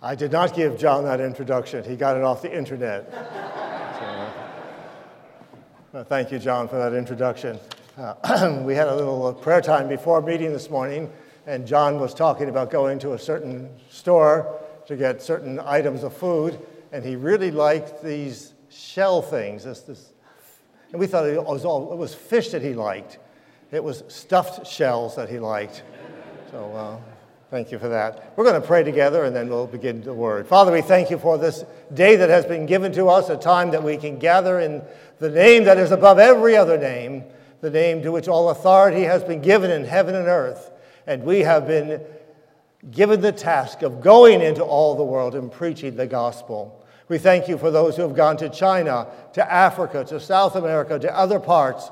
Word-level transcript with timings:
I 0.00 0.14
did 0.14 0.30
not 0.30 0.54
give 0.54 0.78
John 0.78 1.02
that 1.04 1.20
introduction. 1.20 1.82
He 1.82 1.96
got 1.96 2.16
it 2.16 2.22
off 2.22 2.40
the 2.40 2.56
internet. 2.56 3.12
so, 5.92 5.98
uh, 5.98 6.04
thank 6.04 6.30
you, 6.30 6.38
John, 6.38 6.68
for 6.68 6.76
that 6.76 6.94
introduction. 6.94 7.58
Uh, 7.96 8.60
we 8.64 8.76
had 8.76 8.86
a 8.86 8.94
little 8.94 9.26
uh, 9.26 9.32
prayer 9.32 9.60
time 9.60 9.88
before 9.88 10.22
meeting 10.22 10.52
this 10.52 10.70
morning, 10.70 11.10
and 11.46 11.66
John 11.66 11.98
was 11.98 12.14
talking 12.14 12.48
about 12.48 12.70
going 12.70 13.00
to 13.00 13.14
a 13.14 13.18
certain 13.18 13.68
store 13.90 14.60
to 14.86 14.96
get 14.96 15.20
certain 15.20 15.58
items 15.58 16.04
of 16.04 16.16
food, 16.16 16.60
and 16.92 17.04
he 17.04 17.16
really 17.16 17.50
liked 17.50 18.00
these 18.00 18.54
shell 18.70 19.20
things. 19.20 19.64
This, 19.64 19.80
this, 19.80 20.12
and 20.92 21.00
we 21.00 21.08
thought 21.08 21.26
it 21.26 21.42
was, 21.42 21.64
all, 21.64 21.92
it 21.92 21.96
was 21.96 22.14
fish 22.14 22.50
that 22.50 22.62
he 22.62 22.72
liked. 22.72 23.18
It 23.72 23.82
was 23.82 24.04
stuffed 24.06 24.64
shells 24.64 25.16
that 25.16 25.28
he 25.28 25.40
liked. 25.40 25.82
So 26.52 26.72
uh, 26.72 26.98
thank 27.50 27.72
you 27.72 27.78
for 27.78 27.88
that. 27.88 28.32
We're 28.36 28.44
going 28.44 28.60
to 28.60 28.66
pray 28.66 28.82
together 28.82 29.24
and 29.24 29.34
then 29.34 29.48
we'll 29.48 29.66
begin 29.66 30.02
the 30.02 30.12
word. 30.12 30.46
Father, 30.46 30.72
we 30.72 30.82
thank 30.82 31.10
you 31.10 31.18
for 31.18 31.38
this 31.38 31.64
day 31.92 32.16
that 32.16 32.28
has 32.28 32.44
been 32.44 32.66
given 32.66 32.92
to 32.92 33.08
us, 33.08 33.28
a 33.28 33.36
time 33.36 33.70
that 33.70 33.82
we 33.82 33.96
can 33.96 34.18
gather 34.18 34.60
in 34.60 34.82
the 35.18 35.30
name 35.30 35.64
that 35.64 35.78
is 35.78 35.90
above 35.90 36.18
every 36.18 36.56
other 36.56 36.78
name, 36.78 37.24
the 37.60 37.70
name 37.70 38.02
to 38.02 38.12
which 38.12 38.28
all 38.28 38.50
authority 38.50 39.02
has 39.02 39.24
been 39.24 39.40
given 39.40 39.70
in 39.70 39.84
heaven 39.84 40.14
and 40.14 40.28
earth. 40.28 40.70
And 41.06 41.24
we 41.24 41.40
have 41.40 41.66
been 41.66 42.02
given 42.90 43.20
the 43.20 43.32
task 43.32 43.82
of 43.82 44.00
going 44.00 44.40
into 44.40 44.62
all 44.62 44.94
the 44.94 45.04
world 45.04 45.34
and 45.34 45.50
preaching 45.50 45.96
the 45.96 46.06
gospel. 46.06 46.84
We 47.08 47.18
thank 47.18 47.48
you 47.48 47.56
for 47.56 47.70
those 47.70 47.96
who 47.96 48.02
have 48.02 48.14
gone 48.14 48.36
to 48.36 48.50
China, 48.50 49.08
to 49.32 49.52
Africa, 49.52 50.04
to 50.04 50.20
South 50.20 50.54
America, 50.54 50.98
to 50.98 51.16
other 51.16 51.40
parts 51.40 51.90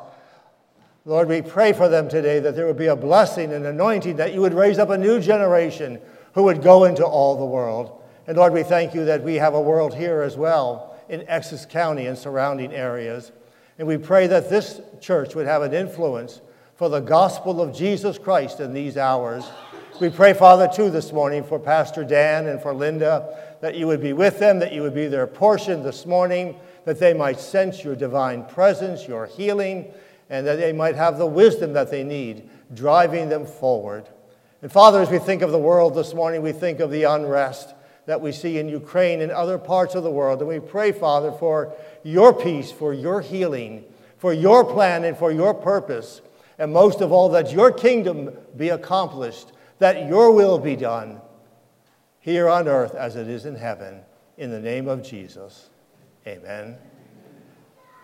Lord, 1.08 1.28
we 1.28 1.40
pray 1.40 1.72
for 1.72 1.88
them 1.88 2.08
today 2.08 2.40
that 2.40 2.56
there 2.56 2.66
would 2.66 2.76
be 2.76 2.88
a 2.88 2.96
blessing 2.96 3.52
and 3.52 3.64
anointing, 3.64 4.16
that 4.16 4.34
you 4.34 4.40
would 4.40 4.52
raise 4.52 4.76
up 4.80 4.90
a 4.90 4.98
new 4.98 5.20
generation 5.20 6.00
who 6.34 6.42
would 6.42 6.62
go 6.62 6.82
into 6.82 7.06
all 7.06 7.38
the 7.38 7.44
world. 7.44 8.02
And 8.26 8.36
Lord, 8.36 8.52
we 8.52 8.64
thank 8.64 8.92
you 8.92 9.04
that 9.04 9.22
we 9.22 9.36
have 9.36 9.54
a 9.54 9.60
world 9.60 9.94
here 9.94 10.22
as 10.22 10.36
well 10.36 10.98
in 11.08 11.24
Essex 11.28 11.64
County 11.64 12.06
and 12.06 12.18
surrounding 12.18 12.74
areas. 12.74 13.30
And 13.78 13.86
we 13.86 13.98
pray 13.98 14.26
that 14.26 14.50
this 14.50 14.80
church 15.00 15.36
would 15.36 15.46
have 15.46 15.62
an 15.62 15.72
influence 15.72 16.40
for 16.74 16.88
the 16.88 16.98
gospel 16.98 17.62
of 17.62 17.72
Jesus 17.72 18.18
Christ 18.18 18.58
in 18.58 18.74
these 18.74 18.96
hours. 18.96 19.44
We 20.00 20.10
pray, 20.10 20.32
Father, 20.32 20.66
too, 20.66 20.90
this 20.90 21.12
morning 21.12 21.44
for 21.44 21.60
Pastor 21.60 22.02
Dan 22.02 22.48
and 22.48 22.60
for 22.60 22.74
Linda, 22.74 23.56
that 23.60 23.76
you 23.76 23.86
would 23.86 24.00
be 24.00 24.12
with 24.12 24.40
them, 24.40 24.58
that 24.58 24.72
you 24.72 24.82
would 24.82 24.94
be 24.94 25.06
their 25.06 25.28
portion 25.28 25.84
this 25.84 26.04
morning, 26.04 26.56
that 26.84 26.98
they 26.98 27.14
might 27.14 27.38
sense 27.38 27.84
your 27.84 27.94
divine 27.94 28.44
presence, 28.46 29.06
your 29.06 29.26
healing, 29.26 29.94
and 30.28 30.46
that 30.46 30.56
they 30.56 30.72
might 30.72 30.96
have 30.96 31.18
the 31.18 31.26
wisdom 31.26 31.72
that 31.74 31.90
they 31.90 32.02
need, 32.02 32.48
driving 32.74 33.28
them 33.28 33.46
forward. 33.46 34.08
And 34.62 34.72
Father, 34.72 35.00
as 35.00 35.10
we 35.10 35.18
think 35.18 35.42
of 35.42 35.52
the 35.52 35.58
world 35.58 35.94
this 35.94 36.14
morning, 36.14 36.42
we 36.42 36.52
think 36.52 36.80
of 36.80 36.90
the 36.90 37.04
unrest 37.04 37.74
that 38.06 38.20
we 38.20 38.32
see 38.32 38.58
in 38.58 38.68
Ukraine 38.68 39.20
and 39.20 39.30
other 39.32 39.58
parts 39.58 39.94
of 39.94 40.02
the 40.02 40.10
world. 40.10 40.40
And 40.40 40.48
we 40.48 40.60
pray, 40.60 40.92
Father, 40.92 41.32
for 41.32 41.74
your 42.02 42.32
peace, 42.32 42.72
for 42.72 42.94
your 42.94 43.20
healing, 43.20 43.84
for 44.16 44.32
your 44.32 44.64
plan, 44.64 45.04
and 45.04 45.16
for 45.16 45.30
your 45.30 45.52
purpose. 45.52 46.20
And 46.58 46.72
most 46.72 47.00
of 47.00 47.12
all, 47.12 47.28
that 47.30 47.52
your 47.52 47.70
kingdom 47.70 48.30
be 48.56 48.70
accomplished, 48.70 49.52
that 49.78 50.08
your 50.08 50.32
will 50.32 50.58
be 50.58 50.76
done 50.76 51.20
here 52.20 52.48
on 52.48 52.66
earth 52.66 52.94
as 52.94 53.14
it 53.16 53.28
is 53.28 53.44
in 53.44 53.56
heaven. 53.56 54.00
In 54.38 54.50
the 54.50 54.60
name 54.60 54.88
of 54.88 55.02
Jesus, 55.02 55.70
amen. 56.26 56.76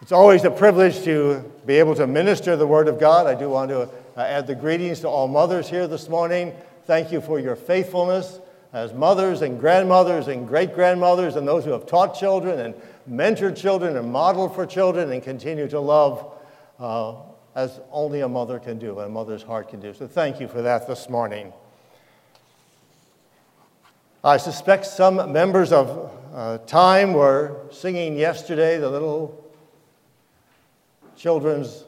It's 0.03 0.11
always 0.11 0.43
a 0.43 0.51
privilege 0.51 1.05
to 1.05 1.49
be 1.65 1.75
able 1.75 1.95
to 1.95 2.09
minister 2.09 2.57
the 2.57 2.67
Word 2.67 2.89
of 2.89 2.99
God. 2.99 3.29
I 3.29 3.37
do 3.37 3.49
want 3.49 3.71
to 3.71 3.83
uh, 3.83 3.89
add 4.17 4.49
the 4.49 4.55
greetings 4.57 4.99
to 5.03 5.09
all 5.09 5.29
mothers 5.29 5.71
here 5.71 5.87
this 5.87 6.09
morning. 6.09 6.53
Thank 6.87 7.13
you 7.13 7.21
for 7.21 7.39
your 7.39 7.55
faithfulness 7.55 8.41
as 8.73 8.93
mothers 8.93 9.43
and 9.43 9.61
grandmothers 9.61 10.27
and 10.27 10.49
great 10.49 10.75
grandmothers 10.75 11.37
and 11.37 11.47
those 11.47 11.65
who 11.65 11.71
have 11.71 11.87
taught 11.87 12.19
children 12.19 12.59
and 12.59 12.75
mentored 13.09 13.57
children 13.57 13.97
and 13.97 14.11
modeled 14.11 14.57
for 14.57 14.67
children 14.67 15.13
and 15.13 15.23
continue 15.23 15.69
to 15.69 15.79
love 15.79 16.33
uh, 16.81 17.15
as 17.55 17.81
only 17.93 18.23
a 18.23 18.29
mother 18.29 18.59
can 18.59 18.81
do, 18.81 18.99
a 18.99 19.09
mother's 19.09 19.45
heart 19.45 19.69
can 19.69 19.79
do. 19.79 19.95
So 19.95 20.09
thank 20.09 20.41
you 20.41 20.49
for 20.49 20.63
that 20.63 20.89
this 20.89 21.09
morning. 21.09 21.53
I 24.25 24.37
suspect 24.39 24.85
some 24.87 25.33
members 25.33 25.71
of 25.71 26.11
uh, 26.35 26.59
Time 26.67 27.13
were 27.13 27.69
singing 27.71 28.17
yesterday 28.17 28.79
the 28.79 28.91
little 28.91 29.42
children's 31.23 31.85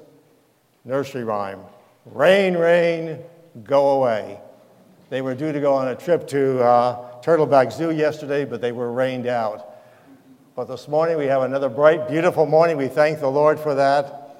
nursery 0.84 1.24
rhyme 1.24 1.60
Rain, 2.06 2.54
rain, 2.54 3.18
go 3.64 3.92
away. 3.92 4.38
They 5.08 5.22
were 5.22 5.34
due 5.34 5.52
to 5.52 5.60
go 5.60 5.72
on 5.72 5.88
a 5.88 5.94
trip 5.94 6.28
to 6.28 6.62
uh, 6.62 7.22
Turtleback 7.22 7.72
Zoo 7.72 7.90
yesterday, 7.90 8.44
but 8.44 8.60
they 8.60 8.72
were 8.72 8.92
rained 8.92 9.26
out. 9.26 9.74
But 10.54 10.68
this 10.68 10.86
morning 10.86 11.16
we 11.16 11.24
have 11.24 11.40
another 11.42 11.70
bright, 11.70 12.06
beautiful 12.06 12.44
morning. 12.44 12.76
We 12.76 12.88
thank 12.88 13.20
the 13.20 13.30
Lord 13.30 13.58
for 13.58 13.74
that. 13.74 14.36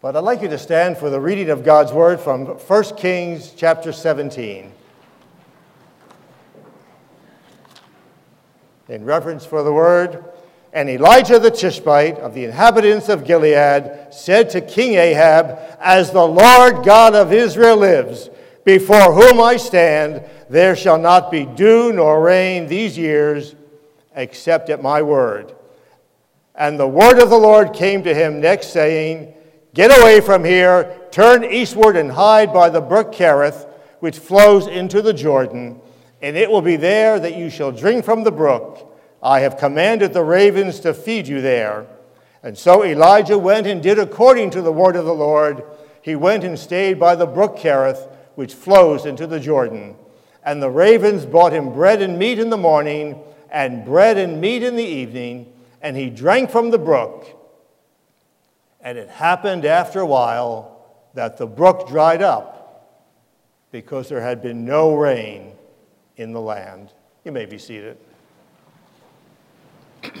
But 0.00 0.16
I'd 0.16 0.20
like 0.20 0.40
you 0.40 0.48
to 0.48 0.58
stand 0.58 0.96
for 0.96 1.10
the 1.10 1.20
reading 1.20 1.50
of 1.50 1.62
God's 1.62 1.92
word 1.92 2.20
from 2.20 2.46
1 2.46 2.84
Kings 2.96 3.52
chapter 3.54 3.92
17. 3.92 4.72
In 8.88 9.04
reference 9.04 9.44
for 9.44 9.62
the 9.62 9.72
word, 9.74 10.24
and 10.76 10.90
Elijah 10.90 11.38
the 11.38 11.50
Tishbite 11.50 12.18
of 12.18 12.34
the 12.34 12.44
inhabitants 12.44 13.08
of 13.08 13.24
Gilead 13.24 14.08
said 14.10 14.50
to 14.50 14.60
King 14.60 14.96
Ahab, 14.96 15.58
As 15.80 16.10
the 16.10 16.26
Lord 16.26 16.84
God 16.84 17.14
of 17.14 17.32
Israel 17.32 17.78
lives, 17.78 18.28
before 18.62 19.14
whom 19.14 19.40
I 19.40 19.56
stand, 19.56 20.22
there 20.50 20.76
shall 20.76 20.98
not 20.98 21.30
be 21.30 21.46
dew 21.46 21.94
nor 21.94 22.22
rain 22.22 22.66
these 22.66 22.98
years, 22.98 23.54
except 24.14 24.68
at 24.68 24.82
my 24.82 25.00
word. 25.00 25.54
And 26.54 26.78
the 26.78 26.86
word 26.86 27.22
of 27.22 27.30
the 27.30 27.38
Lord 27.38 27.72
came 27.72 28.02
to 28.02 28.12
him 28.12 28.42
next, 28.42 28.70
saying, 28.70 29.32
Get 29.72 29.98
away 29.98 30.20
from 30.20 30.44
here, 30.44 30.94
turn 31.10 31.42
eastward, 31.42 31.96
and 31.96 32.12
hide 32.12 32.52
by 32.52 32.68
the 32.68 32.82
brook 32.82 33.14
Kerith, 33.14 33.66
which 34.00 34.18
flows 34.18 34.66
into 34.66 35.00
the 35.00 35.14
Jordan, 35.14 35.80
and 36.20 36.36
it 36.36 36.50
will 36.50 36.60
be 36.60 36.76
there 36.76 37.18
that 37.18 37.34
you 37.34 37.48
shall 37.48 37.72
drink 37.72 38.04
from 38.04 38.24
the 38.24 38.30
brook 38.30 38.92
I 39.22 39.40
have 39.40 39.56
commanded 39.56 40.12
the 40.12 40.24
ravens 40.24 40.80
to 40.80 40.94
feed 40.94 41.26
you 41.26 41.40
there. 41.40 41.86
And 42.42 42.56
so 42.56 42.84
Elijah 42.84 43.38
went 43.38 43.66
and 43.66 43.82
did 43.82 43.98
according 43.98 44.50
to 44.50 44.62
the 44.62 44.72
word 44.72 44.96
of 44.96 45.04
the 45.04 45.14
Lord. 45.14 45.64
He 46.02 46.14
went 46.14 46.44
and 46.44 46.58
stayed 46.58 47.00
by 47.00 47.16
the 47.16 47.26
brook 47.26 47.56
Kerith, 47.56 48.08
which 48.36 48.54
flows 48.54 49.06
into 49.06 49.26
the 49.26 49.40
Jordan. 49.40 49.96
And 50.44 50.62
the 50.62 50.70
ravens 50.70 51.26
brought 51.26 51.52
him 51.52 51.72
bread 51.72 52.02
and 52.02 52.18
meat 52.18 52.38
in 52.38 52.50
the 52.50 52.56
morning, 52.56 53.20
and 53.50 53.84
bread 53.84 54.16
and 54.16 54.40
meat 54.40 54.62
in 54.62 54.76
the 54.76 54.84
evening, 54.84 55.52
and 55.82 55.96
he 55.96 56.10
drank 56.10 56.50
from 56.50 56.70
the 56.70 56.78
brook. 56.78 57.26
And 58.80 58.98
it 58.98 59.08
happened 59.08 59.64
after 59.64 60.00
a 60.00 60.06
while 60.06 60.84
that 61.14 61.38
the 61.38 61.46
brook 61.46 61.88
dried 61.88 62.22
up 62.22 62.56
because 63.72 64.08
there 64.08 64.20
had 64.20 64.40
been 64.40 64.64
no 64.64 64.94
rain 64.94 65.52
in 66.16 66.32
the 66.32 66.40
land. 66.40 66.92
You 67.24 67.32
may 67.32 67.46
be 67.46 67.58
seated. 67.58 67.98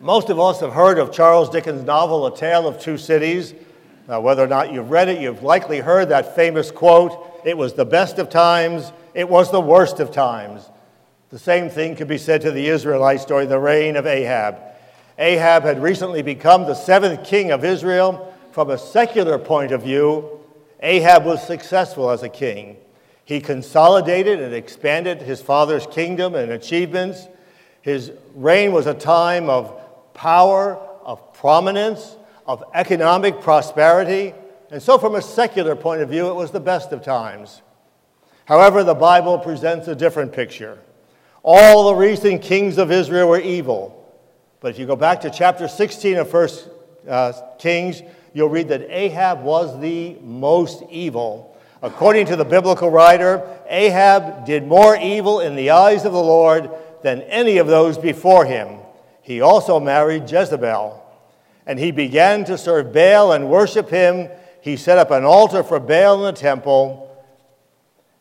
Most 0.00 0.30
of 0.30 0.38
us 0.38 0.60
have 0.60 0.72
heard 0.72 0.98
of 0.98 1.12
Charles 1.12 1.48
Dickens' 1.50 1.84
novel, 1.84 2.26
A 2.26 2.36
Tale 2.36 2.66
of 2.68 2.80
Two 2.80 2.98
Cities. 2.98 3.54
Now, 4.08 4.20
whether 4.20 4.44
or 4.44 4.48
not 4.48 4.72
you've 4.72 4.90
read 4.90 5.08
it, 5.08 5.20
you've 5.20 5.42
likely 5.42 5.80
heard 5.80 6.10
that 6.10 6.36
famous 6.36 6.70
quote 6.70 7.42
It 7.44 7.56
was 7.56 7.74
the 7.74 7.84
best 7.84 8.18
of 8.18 8.28
times, 8.28 8.92
it 9.14 9.28
was 9.28 9.50
the 9.50 9.60
worst 9.60 9.98
of 10.00 10.12
times. 10.12 10.68
The 11.30 11.38
same 11.38 11.68
thing 11.70 11.96
could 11.96 12.06
be 12.08 12.18
said 12.18 12.42
to 12.42 12.52
the 12.52 12.68
Israelites 12.68 13.24
during 13.24 13.48
the 13.48 13.58
reign 13.58 13.96
of 13.96 14.06
Ahab. 14.06 14.58
Ahab 15.18 15.64
had 15.64 15.82
recently 15.82 16.22
become 16.22 16.66
the 16.66 16.74
seventh 16.74 17.24
king 17.24 17.50
of 17.50 17.64
Israel. 17.64 18.32
From 18.52 18.70
a 18.70 18.78
secular 18.78 19.38
point 19.38 19.72
of 19.72 19.82
view, 19.82 20.35
Ahab 20.80 21.24
was 21.24 21.46
successful 21.46 22.10
as 22.10 22.22
a 22.22 22.28
king. 22.28 22.76
He 23.24 23.40
consolidated 23.40 24.40
and 24.40 24.54
expanded 24.54 25.22
his 25.22 25.40
father's 25.40 25.86
kingdom 25.86 26.34
and 26.34 26.52
achievements. 26.52 27.26
His 27.82 28.12
reign 28.34 28.72
was 28.72 28.86
a 28.86 28.94
time 28.94 29.48
of 29.50 29.80
power, 30.14 30.76
of 31.04 31.32
prominence, 31.34 32.16
of 32.46 32.62
economic 32.74 33.40
prosperity. 33.40 34.34
And 34.70 34.82
so, 34.82 34.98
from 34.98 35.14
a 35.14 35.22
secular 35.22 35.74
point 35.74 36.02
of 36.02 36.08
view, 36.08 36.28
it 36.28 36.34
was 36.34 36.50
the 36.50 36.60
best 36.60 36.92
of 36.92 37.02
times. 37.02 37.62
However, 38.44 38.84
the 38.84 38.94
Bible 38.94 39.38
presents 39.38 39.88
a 39.88 39.94
different 39.94 40.32
picture. 40.32 40.78
All 41.42 41.88
the 41.88 41.94
recent 41.94 42.42
kings 42.42 42.78
of 42.78 42.90
Israel 42.90 43.28
were 43.28 43.40
evil. 43.40 43.92
But 44.60 44.70
if 44.70 44.78
you 44.78 44.86
go 44.86 44.96
back 44.96 45.20
to 45.22 45.30
chapter 45.30 45.68
16 45.68 46.16
of 46.16 46.32
1 46.32 46.48
uh, 47.08 47.32
Kings, 47.58 48.02
you'll 48.36 48.50
read 48.50 48.68
that 48.68 48.86
Ahab 48.90 49.42
was 49.42 49.80
the 49.80 50.14
most 50.20 50.82
evil. 50.90 51.56
According 51.80 52.26
to 52.26 52.36
the 52.36 52.44
biblical 52.44 52.90
writer, 52.90 53.42
Ahab 53.66 54.44
did 54.44 54.66
more 54.66 54.94
evil 54.94 55.40
in 55.40 55.56
the 55.56 55.70
eyes 55.70 56.04
of 56.04 56.12
the 56.12 56.22
Lord 56.22 56.68
than 57.02 57.22
any 57.22 57.56
of 57.56 57.66
those 57.66 57.96
before 57.96 58.44
him. 58.44 58.80
He 59.22 59.40
also 59.40 59.80
married 59.80 60.30
Jezebel. 60.30 61.02
and 61.66 61.78
he 61.78 61.90
began 61.90 62.44
to 62.44 62.58
serve 62.58 62.92
Baal 62.92 63.32
and 63.32 63.48
worship 63.48 63.88
him. 63.88 64.28
He 64.60 64.76
set 64.76 64.98
up 64.98 65.10
an 65.10 65.24
altar 65.24 65.62
for 65.62 65.80
Baal 65.80 66.26
in 66.26 66.34
the 66.34 66.38
temple. 66.38 67.10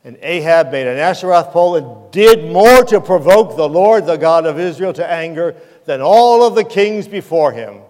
And 0.05 0.17
Ahab 0.21 0.71
made 0.71 0.87
an 0.87 0.97
Asherah 0.97 1.43
pole 1.43 1.75
and 1.75 2.11
did 2.13 2.49
more 2.49 2.85
to 2.85 3.01
provoke 3.01 3.57
the 3.57 3.67
Lord, 3.67 4.05
the 4.05 4.15
God 4.15 4.45
of 4.45 4.59
Israel, 4.59 4.93
to 4.93 5.05
anger 5.05 5.55
than 5.83 5.99
all 6.01 6.47
of 6.47 6.55
the 6.55 6.63
kings 6.63 7.05
before 7.05 7.51
him. 7.51 7.81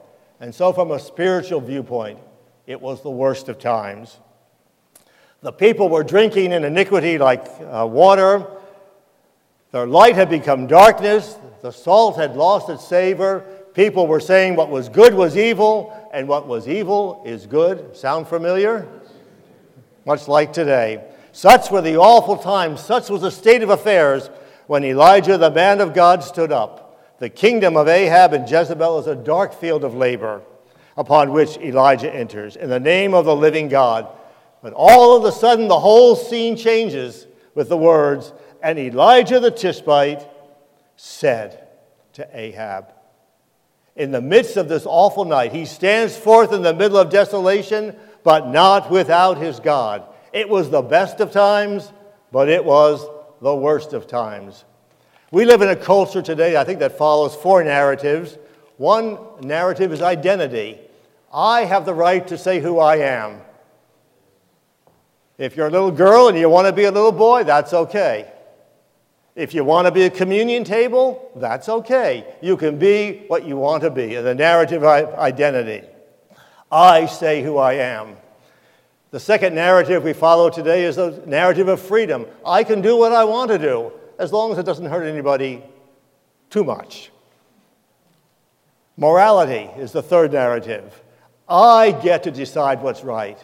And 0.45 0.53
so, 0.53 0.71
from 0.71 0.91
a 0.91 0.99
spiritual 0.99 1.59
viewpoint, 1.59 2.19
it 2.67 2.79
was 2.79 3.01
the 3.01 3.09
worst 3.09 3.49
of 3.49 3.57
times. 3.57 4.19
The 5.41 5.51
people 5.51 5.89
were 5.89 6.03
drinking 6.03 6.51
in 6.51 6.63
iniquity 6.63 7.17
like 7.17 7.43
uh, 7.61 7.87
water. 7.87 8.45
Their 9.71 9.87
light 9.87 10.13
had 10.13 10.29
become 10.29 10.67
darkness. 10.67 11.35
The 11.63 11.71
salt 11.71 12.17
had 12.17 12.35
lost 12.35 12.69
its 12.69 12.87
savor. 12.87 13.39
People 13.73 14.05
were 14.05 14.19
saying 14.19 14.55
what 14.55 14.69
was 14.69 14.87
good 14.87 15.15
was 15.15 15.35
evil, 15.35 16.11
and 16.13 16.27
what 16.27 16.45
was 16.45 16.67
evil 16.67 17.23
is 17.25 17.47
good. 17.47 17.97
Sound 17.97 18.27
familiar? 18.27 18.87
Much 20.05 20.27
like 20.27 20.53
today. 20.53 21.03
Such 21.31 21.71
were 21.71 21.81
the 21.81 21.97
awful 21.97 22.37
times, 22.37 22.81
such 22.81 23.09
was 23.09 23.23
the 23.23 23.31
state 23.31 23.63
of 23.63 23.71
affairs 23.71 24.29
when 24.67 24.83
Elijah, 24.83 25.39
the 25.39 25.49
man 25.49 25.81
of 25.81 25.95
God, 25.95 26.23
stood 26.23 26.51
up. 26.51 26.84
The 27.19 27.29
kingdom 27.29 27.77
of 27.77 27.87
Ahab 27.87 28.33
and 28.33 28.49
Jezebel 28.49 28.99
is 28.99 29.07
a 29.07 29.15
dark 29.15 29.53
field 29.53 29.83
of 29.83 29.95
labor 29.95 30.41
upon 30.97 31.31
which 31.31 31.57
Elijah 31.57 32.13
enters 32.13 32.55
in 32.55 32.69
the 32.69 32.79
name 32.79 33.13
of 33.13 33.25
the 33.25 33.35
living 33.35 33.69
God. 33.69 34.07
But 34.61 34.73
all 34.73 35.15
of 35.15 35.23
a 35.25 35.31
sudden, 35.31 35.67
the 35.67 35.79
whole 35.79 36.15
scene 36.15 36.57
changes 36.57 37.27
with 37.53 37.69
the 37.69 37.77
words, 37.77 38.33
And 38.61 38.79
Elijah 38.79 39.39
the 39.39 39.51
Tishbite 39.51 40.27
said 40.95 41.67
to 42.13 42.27
Ahab, 42.33 42.91
in 43.95 44.11
the 44.11 44.21
midst 44.21 44.57
of 44.57 44.67
this 44.67 44.85
awful 44.85 45.23
night, 45.23 45.53
he 45.53 45.65
stands 45.65 46.17
forth 46.17 46.51
in 46.51 46.63
the 46.63 46.73
middle 46.73 46.97
of 46.97 47.09
desolation, 47.09 47.95
but 48.23 48.49
not 48.49 48.91
without 48.91 49.37
his 49.37 49.61
God. 49.61 50.03
It 50.33 50.49
was 50.49 50.69
the 50.69 50.81
best 50.81 51.21
of 51.21 51.31
times, 51.31 51.93
but 52.31 52.49
it 52.49 52.65
was 52.65 53.07
the 53.41 53.55
worst 53.55 53.93
of 53.93 54.05
times. 54.05 54.65
We 55.31 55.45
live 55.45 55.61
in 55.61 55.69
a 55.69 55.75
culture 55.75 56.21
today, 56.21 56.55
I 56.55 56.63
think, 56.63 56.79
that 56.79 56.97
follows 56.97 57.35
four 57.35 57.63
narratives. 57.63 58.37
One 58.77 59.17
narrative 59.41 59.91
is 59.91 60.01
identity. 60.01 60.79
I 61.33 61.65
have 61.65 61.85
the 61.85 61.93
right 61.93 62.25
to 62.27 62.37
say 62.37 62.59
who 62.59 62.79
I 62.79 62.97
am. 62.97 63.41
If 65.37 65.57
you're 65.57 65.67
a 65.67 65.71
little 65.71 65.91
girl 65.91 66.29
and 66.29 66.37
you 66.37 66.47
want 66.47 66.67
to 66.67 66.73
be 66.73 66.85
a 66.85 66.91
little 66.91 67.11
boy, 67.11 67.43
that's 67.43 67.73
okay. 67.73 68.31
If 69.35 69.53
you 69.53 69.65
want 69.65 69.85
to 69.85 69.91
be 69.91 70.03
a 70.03 70.09
communion 70.09 70.63
table, 70.63 71.31
that's 71.35 71.67
okay. 71.67 72.35
You 72.41 72.55
can 72.55 72.79
be 72.79 73.25
what 73.27 73.45
you 73.45 73.57
want 73.57 73.83
to 73.83 73.89
be, 73.89 74.15
the 74.15 74.33
narrative 74.33 74.85
identity. 74.85 75.85
I 76.71 77.05
say 77.05 77.43
who 77.43 77.57
I 77.57 77.73
am. 77.73 78.15
The 79.11 79.19
second 79.19 79.55
narrative 79.55 80.03
we 80.03 80.13
follow 80.13 80.49
today 80.49 80.85
is 80.85 80.95
the 80.95 81.21
narrative 81.25 81.67
of 81.67 81.81
freedom. 81.81 82.25
I 82.45 82.63
can 82.63 82.81
do 82.81 82.95
what 82.95 83.11
I 83.11 83.25
want 83.25 83.51
to 83.51 83.57
do, 83.57 83.91
as 84.19 84.31
long 84.31 84.51
as 84.51 84.57
it 84.57 84.65
doesn't 84.65 84.85
hurt 84.85 85.03
anybody 85.03 85.63
too 86.49 86.63
much. 86.63 87.11
Morality 88.97 89.69
is 89.77 89.91
the 89.91 90.01
third 90.01 90.31
narrative. 90.31 91.01
I 91.47 91.91
get 91.91 92.23
to 92.23 92.31
decide 92.31 92.81
what's 92.81 93.03
right. 93.03 93.37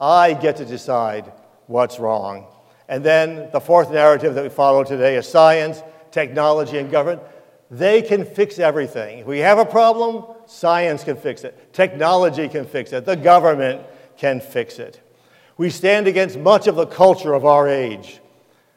I 0.00 0.34
get 0.34 0.56
to 0.56 0.64
decide 0.64 1.32
what's 1.66 1.98
wrong. 1.98 2.46
And 2.88 3.04
then 3.04 3.50
the 3.52 3.60
fourth 3.60 3.90
narrative 3.90 4.34
that 4.34 4.42
we 4.42 4.50
follow 4.50 4.84
today 4.84 5.16
is 5.16 5.28
science, 5.28 5.82
technology, 6.10 6.78
and 6.78 6.90
government. 6.90 7.22
They 7.70 8.02
can 8.02 8.24
fix 8.24 8.58
everything. 8.58 9.20
If 9.20 9.26
we 9.26 9.38
have 9.38 9.58
a 9.58 9.64
problem, 9.64 10.24
science 10.46 11.04
can 11.04 11.16
fix 11.16 11.42
it, 11.42 11.72
technology 11.72 12.48
can 12.48 12.66
fix 12.66 12.92
it, 12.92 13.06
the 13.06 13.16
government 13.16 13.82
can 14.16 14.40
fix 14.40 14.78
it. 14.78 15.00
We 15.56 15.70
stand 15.70 16.06
against 16.06 16.38
much 16.38 16.66
of 16.66 16.76
the 16.76 16.86
culture 16.86 17.32
of 17.32 17.44
our 17.44 17.68
age, 17.68 18.20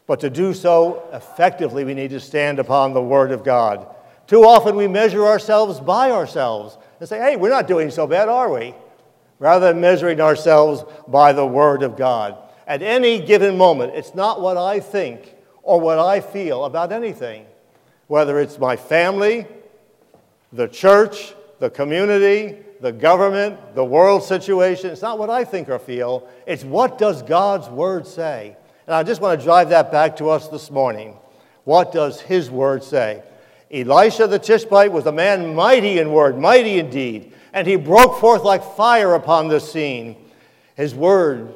but 0.07 0.19
to 0.19 0.29
do 0.29 0.53
so 0.53 1.07
effectively, 1.13 1.83
we 1.83 1.93
need 1.93 2.11
to 2.11 2.19
stand 2.19 2.59
upon 2.59 2.93
the 2.93 3.01
Word 3.01 3.31
of 3.31 3.43
God. 3.43 3.87
Too 4.27 4.43
often 4.43 4.75
we 4.75 4.87
measure 4.87 5.25
ourselves 5.25 5.79
by 5.79 6.11
ourselves 6.11 6.77
and 6.99 7.07
say, 7.07 7.19
hey, 7.19 7.35
we're 7.35 7.49
not 7.49 7.67
doing 7.67 7.91
so 7.91 8.07
bad, 8.07 8.29
are 8.29 8.51
we? 8.51 8.73
rather 9.39 9.67
than 9.67 9.81
measuring 9.81 10.21
ourselves 10.21 10.83
by 11.07 11.33
the 11.33 11.45
Word 11.45 11.83
of 11.83 11.97
God. 11.97 12.37
At 12.67 12.81
any 12.81 13.19
given 13.19 13.57
moment, 13.57 13.93
it's 13.95 14.15
not 14.15 14.41
what 14.41 14.57
I 14.57 14.79
think 14.79 15.35
or 15.61 15.79
what 15.79 15.99
I 15.99 16.19
feel 16.19 16.65
about 16.65 16.91
anything, 16.91 17.45
whether 18.07 18.39
it's 18.39 18.57
my 18.57 18.75
family, 18.75 19.45
the 20.53 20.67
church, 20.67 21.33
the 21.59 21.69
community, 21.69 22.57
the 22.81 22.91
government, 22.91 23.75
the 23.75 23.85
world 23.85 24.23
situation. 24.23 24.89
It's 24.89 25.01
not 25.01 25.19
what 25.19 25.29
I 25.29 25.43
think 25.43 25.69
or 25.69 25.79
feel, 25.79 26.27
it's 26.45 26.63
what 26.63 26.97
does 26.97 27.21
God's 27.21 27.67
Word 27.69 28.07
say. 28.07 28.57
And 28.85 28.95
I 28.95 29.03
just 29.03 29.21
want 29.21 29.39
to 29.39 29.43
drive 29.43 29.69
that 29.69 29.91
back 29.91 30.17
to 30.17 30.29
us 30.29 30.47
this 30.47 30.69
morning. 30.69 31.15
What 31.63 31.91
does 31.91 32.21
His 32.21 32.49
Word 32.51 32.83
say? 32.83 33.23
Elisha 33.71 34.27
the 34.27 34.39
Tishbite 34.39 34.91
was 34.91 35.05
a 35.05 35.11
man 35.11 35.55
mighty 35.55 35.99
in 35.99 36.11
word, 36.11 36.37
mighty 36.37 36.77
in 36.79 36.89
deed 36.91 37.33
and 37.55 37.65
he 37.65 37.77
broke 37.77 38.19
forth 38.19 38.43
like 38.43 38.75
fire 38.75 39.13
upon 39.15 39.47
the 39.47 39.61
scene. 39.61 40.17
His 40.75 40.93
word 40.93 41.53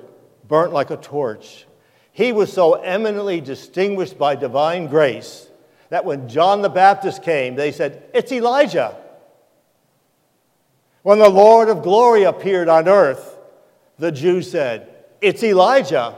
burnt 0.47 0.71
like 0.71 0.91
a 0.91 0.97
torch. 0.97 1.65
He 2.13 2.31
was 2.31 2.51
so 2.51 2.75
eminently 2.75 3.41
distinguished 3.41 4.17
by 4.17 4.35
divine 4.35 4.87
grace 4.87 5.49
that 5.89 6.05
when 6.05 6.29
John 6.29 6.61
the 6.61 6.69
Baptist 6.69 7.21
came, 7.21 7.55
they 7.55 7.73
said, 7.73 8.01
It's 8.13 8.31
Elijah. 8.31 8.95
When 11.03 11.19
the 11.19 11.29
Lord 11.29 11.67
of 11.67 11.83
glory 11.83 12.23
appeared 12.23 12.69
on 12.69 12.87
earth, 12.87 13.37
the 13.97 14.11
Jews 14.11 14.49
said, 14.49 14.87
It's 15.19 15.43
Elijah. 15.43 16.15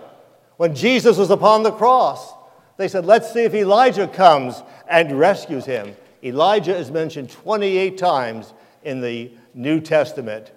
When 0.61 0.75
Jesus 0.75 1.17
was 1.17 1.31
upon 1.31 1.63
the 1.63 1.71
cross, 1.71 2.35
they 2.77 2.87
said, 2.87 3.03
Let's 3.03 3.33
see 3.33 3.45
if 3.45 3.55
Elijah 3.55 4.07
comes 4.07 4.61
and 4.87 5.17
rescues 5.17 5.65
him. 5.65 5.95
Elijah 6.23 6.77
is 6.77 6.91
mentioned 6.91 7.31
28 7.31 7.97
times 7.97 8.53
in 8.83 9.01
the 9.01 9.31
New 9.55 9.81
Testament. 9.81 10.51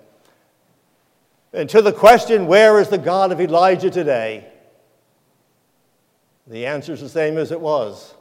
And 1.55 1.71
to 1.71 1.81
the 1.81 1.91
question, 1.91 2.47
where 2.47 2.79
is 2.81 2.91
the 2.91 2.99
God 2.99 3.33
of 3.33 3.41
Elijah 3.41 3.89
today? 3.89 4.47
The 6.49 6.67
answer 6.67 6.93
is 6.93 7.01
the 7.01 7.09
same 7.09 7.39
as 7.39 7.51
it 7.51 7.63
was 7.63 8.13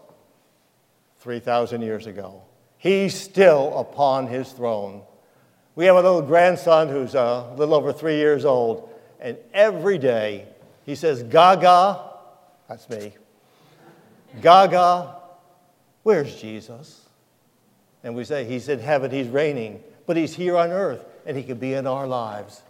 3,000 1.20 1.82
years 1.82 2.08
ago. 2.08 2.44
He's 2.78 3.14
still 3.14 3.78
upon 3.78 4.28
his 4.28 4.50
throne. 4.54 5.02
We 5.76 5.84
have 5.88 5.98
a 5.98 6.02
little 6.02 6.22
grandson 6.22 6.88
who's 6.88 7.14
uh, 7.14 7.50
a 7.52 7.56
little 7.58 7.76
over 7.76 7.92
three 7.92 8.16
years 8.16 8.46
old, 8.46 8.90
and 9.20 9.36
every 9.54 9.98
day 9.98 10.48
he 10.86 10.96
says, 10.96 11.24
Gaga, 11.24 12.12
that's 12.68 12.90
me, 12.90 13.14
Gaga, 14.42 15.16
where's 16.04 16.36
Jesus? 16.40 17.08
And 18.04 18.16
we 18.16 18.24
say, 18.26 18.46
He's 18.46 18.70
in 18.70 18.80
heaven, 18.80 19.12
He's 19.12 19.28
reigning 19.28 19.84
but 20.06 20.18
He's 20.18 20.36
here 20.36 20.58
on 20.58 20.72
earth 20.72 21.04
and 21.26 21.38
He 21.38 21.44
can 21.44 21.58
be 21.58 21.74
in 21.74 21.88
our 21.88 22.08
lives. 22.08 22.62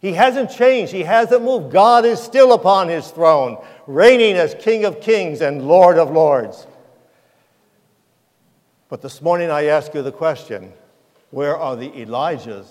He 0.00 0.12
hasn't 0.12 0.50
changed, 0.50 0.92
He 0.92 1.02
hasn't 1.02 1.42
moved. 1.42 1.72
God 1.72 2.04
is 2.04 2.20
still 2.20 2.52
upon 2.52 2.88
His 2.88 3.10
throne, 3.10 3.62
reigning 3.86 4.36
as 4.36 4.54
King 4.54 4.84
of 4.84 5.00
kings 5.00 5.40
and 5.40 5.66
Lord 5.66 5.98
of 5.98 6.10
lords. 6.10 6.66
But 8.88 9.02
this 9.02 9.20
morning 9.20 9.50
I 9.50 9.64
ask 9.64 9.92
you 9.94 10.02
the 10.02 10.12
question 10.12 10.72
where 11.30 11.56
are 11.56 11.74
the 11.74 11.90
Elijahs 11.90 12.68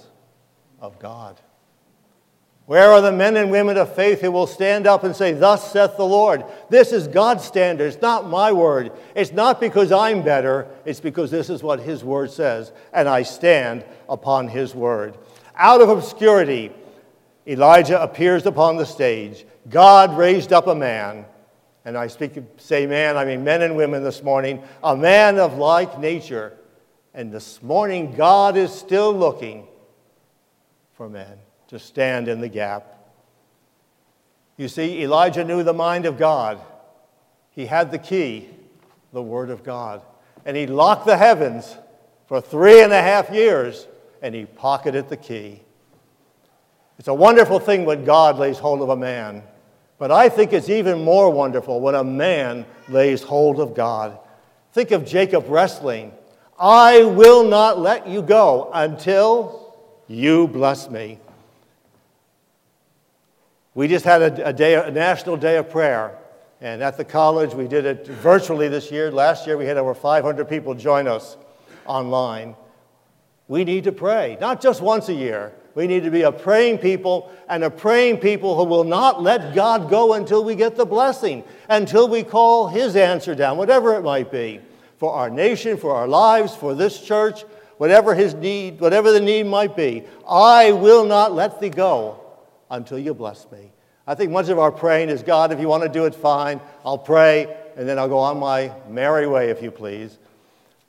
of 0.79 0.97
God? 0.99 1.39
Where 2.65 2.91
are 2.91 3.01
the 3.01 3.11
men 3.11 3.37
and 3.37 3.51
women 3.51 3.77
of 3.77 3.93
faith 3.93 4.21
who 4.21 4.31
will 4.31 4.47
stand 4.47 4.87
up 4.87 5.03
and 5.03 5.15
say, 5.15 5.33
Thus 5.33 5.71
saith 5.71 5.97
the 5.97 6.05
Lord? 6.05 6.43
This 6.69 6.91
is 6.91 7.07
God's 7.07 7.43
standard. 7.43 7.85
It's 7.85 8.01
not 8.01 8.27
my 8.27 8.51
word. 8.51 8.91
It's 9.13 9.31
not 9.31 9.59
because 9.59 9.91
I'm 9.91 10.23
better. 10.23 10.67
It's 10.83 10.99
because 10.99 11.29
this 11.29 11.51
is 11.51 11.61
what 11.61 11.79
His 11.79 12.03
word 12.03 12.31
says, 12.31 12.71
and 12.91 13.07
I 13.07 13.21
stand 13.21 13.85
upon 14.09 14.47
His 14.47 14.73
word. 14.73 15.15
Out 15.55 15.81
of 15.81 15.89
obscurity, 15.89 16.71
Elijah 17.47 18.01
appears 18.01 18.47
upon 18.47 18.77
the 18.77 18.85
stage. 18.85 19.45
God 19.69 20.17
raised 20.17 20.51
up 20.51 20.65
a 20.65 20.75
man, 20.75 21.25
and 21.85 21.95
I 21.95 22.07
speak, 22.07 22.41
say 22.57 22.87
man, 22.87 23.15
I 23.15 23.25
mean 23.25 23.43
men 23.43 23.61
and 23.61 23.75
women 23.75 24.03
this 24.03 24.23
morning, 24.23 24.63
a 24.83 24.97
man 24.97 25.37
of 25.37 25.59
like 25.59 25.99
nature. 25.99 26.57
And 27.13 27.31
this 27.31 27.61
morning, 27.61 28.15
God 28.15 28.57
is 28.57 28.73
still 28.73 29.13
looking 29.13 29.67
for 30.95 31.07
men 31.07 31.37
to 31.67 31.79
stand 31.79 32.27
in 32.27 32.41
the 32.41 32.47
gap. 32.47 32.95
You 34.57 34.67
see, 34.67 35.01
Elijah 35.03 35.43
knew 35.43 35.63
the 35.63 35.73
mind 35.73 36.05
of 36.05 36.17
God. 36.17 36.59
He 37.51 37.65
had 37.65 37.91
the 37.91 37.97
key, 37.97 38.49
the 39.11 39.21
Word 39.21 39.49
of 39.49 39.63
God. 39.63 40.01
And 40.45 40.55
he 40.55 40.67
locked 40.67 41.05
the 41.05 41.17
heavens 41.17 41.77
for 42.27 42.41
three 42.41 42.81
and 42.81 42.93
a 42.93 43.01
half 43.01 43.29
years, 43.29 43.87
and 44.21 44.33
he 44.33 44.45
pocketed 44.45 45.09
the 45.09 45.17
key. 45.17 45.61
It's 46.97 47.07
a 47.07 47.13
wonderful 47.13 47.59
thing 47.59 47.85
when 47.85 48.05
God 48.05 48.37
lays 48.37 48.57
hold 48.57 48.81
of 48.81 48.89
a 48.89 48.95
man, 48.95 49.43
but 49.97 50.11
I 50.11 50.29
think 50.29 50.53
it's 50.53 50.69
even 50.69 51.03
more 51.03 51.29
wonderful 51.29 51.81
when 51.81 51.95
a 51.95 52.03
man 52.03 52.65
lays 52.87 53.21
hold 53.21 53.59
of 53.59 53.75
God. 53.75 54.17
Think 54.71 54.91
of 54.91 55.05
Jacob 55.05 55.45
wrestling. 55.47 56.13
I 56.57 57.03
will 57.03 57.43
not 57.43 57.79
let 57.79 58.07
you 58.07 58.21
go 58.21 58.69
until 58.73 59.75
you 60.07 60.47
bless 60.47 60.89
me. 60.89 61.19
We 63.75 63.89
just 63.89 64.05
had 64.05 64.21
a, 64.21 64.47
a, 64.47 64.53
day, 64.53 64.75
a 64.75 64.89
national 64.89 65.35
day 65.35 65.57
of 65.57 65.69
prayer. 65.69 66.17
And 66.61 66.81
at 66.81 66.95
the 66.95 67.03
college, 67.03 67.53
we 67.53 67.67
did 67.67 67.85
it 67.85 68.07
virtually 68.07 68.69
this 68.69 68.89
year. 68.89 69.11
Last 69.11 69.45
year, 69.45 69.57
we 69.57 69.65
had 69.65 69.75
over 69.75 69.93
500 69.93 70.49
people 70.49 70.73
join 70.73 71.07
us 71.07 71.35
online. 71.85 72.55
We 73.49 73.65
need 73.65 73.83
to 73.83 73.91
pray, 73.91 74.37
not 74.39 74.61
just 74.61 74.81
once 74.81 75.09
a 75.09 75.13
year. 75.13 75.53
We 75.75 75.87
need 75.87 76.03
to 76.03 76.09
be 76.09 76.21
a 76.21 76.31
praying 76.31 76.77
people 76.77 77.29
and 77.49 77.65
a 77.65 77.69
praying 77.69 78.17
people 78.17 78.55
who 78.55 78.63
will 78.63 78.85
not 78.85 79.21
let 79.21 79.53
God 79.53 79.89
go 79.89 80.13
until 80.13 80.43
we 80.45 80.55
get 80.55 80.77
the 80.77 80.85
blessing, 80.85 81.43
until 81.67 82.07
we 82.07 82.23
call 82.23 82.69
His 82.69 82.95
answer 82.95 83.35
down, 83.35 83.57
whatever 83.57 83.93
it 83.95 84.01
might 84.01 84.31
be, 84.31 84.61
for 84.97 85.13
our 85.13 85.29
nation, 85.29 85.75
for 85.75 85.93
our 85.93 86.07
lives, 86.07 86.55
for 86.55 86.73
this 86.73 87.01
church, 87.01 87.41
whatever 87.77 88.15
His 88.15 88.33
need, 88.33 88.79
whatever 88.79 89.11
the 89.11 89.19
need 89.19 89.47
might 89.47 89.75
be. 89.75 90.05
I 90.27 90.71
will 90.71 91.05
not 91.05 91.33
let 91.33 91.59
thee 91.59 91.69
go 91.69 92.24
until 92.69 92.99
you 92.99 93.13
bless 93.13 93.49
me. 93.51 93.71
I 94.07 94.15
think 94.15 94.31
much 94.31 94.49
of 94.49 94.59
our 94.59 94.71
praying 94.71 95.09
is 95.09 95.23
God, 95.23 95.51
if 95.51 95.59
you 95.59 95.67
want 95.67 95.83
to 95.83 95.89
do 95.89 96.05
it, 96.05 96.13
fine. 96.13 96.61
I'll 96.83 96.97
pray, 96.97 97.55
and 97.75 97.87
then 97.89 97.97
I'll 97.97 98.07
go 98.07 98.19
on 98.19 98.39
my 98.39 98.71
merry 98.87 99.27
way, 99.27 99.49
if 99.49 99.63
you 99.63 99.71
please. 99.71 100.17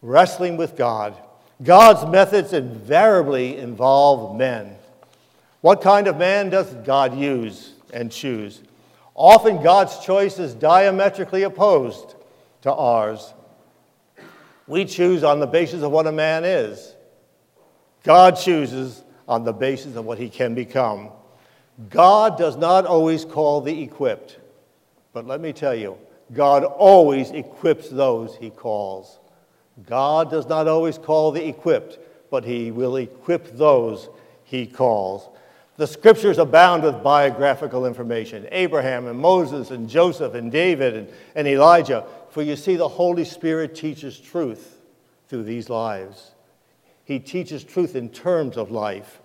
Wrestling 0.03 0.57
with 0.57 0.77
God. 0.77 1.17
God's 1.63 2.11
methods 2.11 2.53
invariably 2.53 3.57
involve 3.57 4.37
men. 4.37 4.77
What 5.63 5.81
kind 5.81 6.07
of 6.07 6.19
man 6.19 6.51
does 6.51 6.73
God 6.75 7.17
use 7.17 7.73
and 7.93 8.13
choose? 8.13 8.61
Often 9.15 9.63
God's 9.63 9.99
choice 10.01 10.39
is 10.39 10.55
diametrically 10.55 11.45
opposed 11.45 12.15
to 12.63 12.73
ours. 12.73 13.33
We 14.67 14.85
choose 14.85 15.25
on 15.25 15.41
the 15.41 15.47
basis 15.47 15.83
of 15.83 15.91
what 15.91 16.07
a 16.07 16.13
man 16.13 16.45
is. 16.45 16.95
God 18.03 18.37
chooses 18.37 19.03
on 19.27 19.45
the 19.45 19.53
basis 19.53 19.97
of 19.97 20.05
what 20.05 20.19
he 20.19 20.29
can 20.29 20.55
become. 20.55 21.11
God 21.91 22.39
does 22.39 22.57
not 22.57 22.87
always 22.87 23.25
call 23.25 23.61
the 23.61 23.83
equipped, 23.83 24.39
but 25.13 25.27
let 25.27 25.41
me 25.41 25.53
tell 25.53 25.75
you, 25.75 25.99
God 26.33 26.65
always 26.65 27.31
equips 27.31 27.89
those 27.89 28.37
he 28.37 28.51
calls. 28.51 29.19
God 29.87 30.31
does 30.31 30.47
not 30.47 30.69
always 30.69 30.97
call 30.99 31.33
the 31.33 31.47
equipped, 31.47 31.99
but 32.31 32.45
he 32.45 32.71
will 32.71 32.97
equip 32.97 33.57
those 33.57 34.09
he 34.45 34.67
calls. 34.67 35.29
The 35.77 35.87
scriptures 35.87 36.39
abound 36.39 36.83
with 36.83 37.03
biographical 37.03 37.85
information 37.85 38.49
Abraham 38.51 39.07
and 39.07 39.19
Moses 39.19 39.71
and 39.71 39.89
Joseph 39.89 40.35
and 40.35 40.51
David 40.51 40.95
and, 40.95 41.09
and 41.35 41.47
Elijah. 41.47 42.05
For 42.31 42.43
you 42.43 42.57
see, 42.57 42.77
the 42.77 42.89
Holy 42.89 43.25
Spirit 43.25 43.75
teaches 43.75 44.19
truth 44.19 44.79
through 45.29 45.43
these 45.43 45.69
lives. 45.69 46.33
He 47.05 47.19
teaches 47.19 47.63
truth 47.63 47.95
in 47.95 48.09
terms 48.09 48.57
of 48.57 48.71
life. 48.71 49.21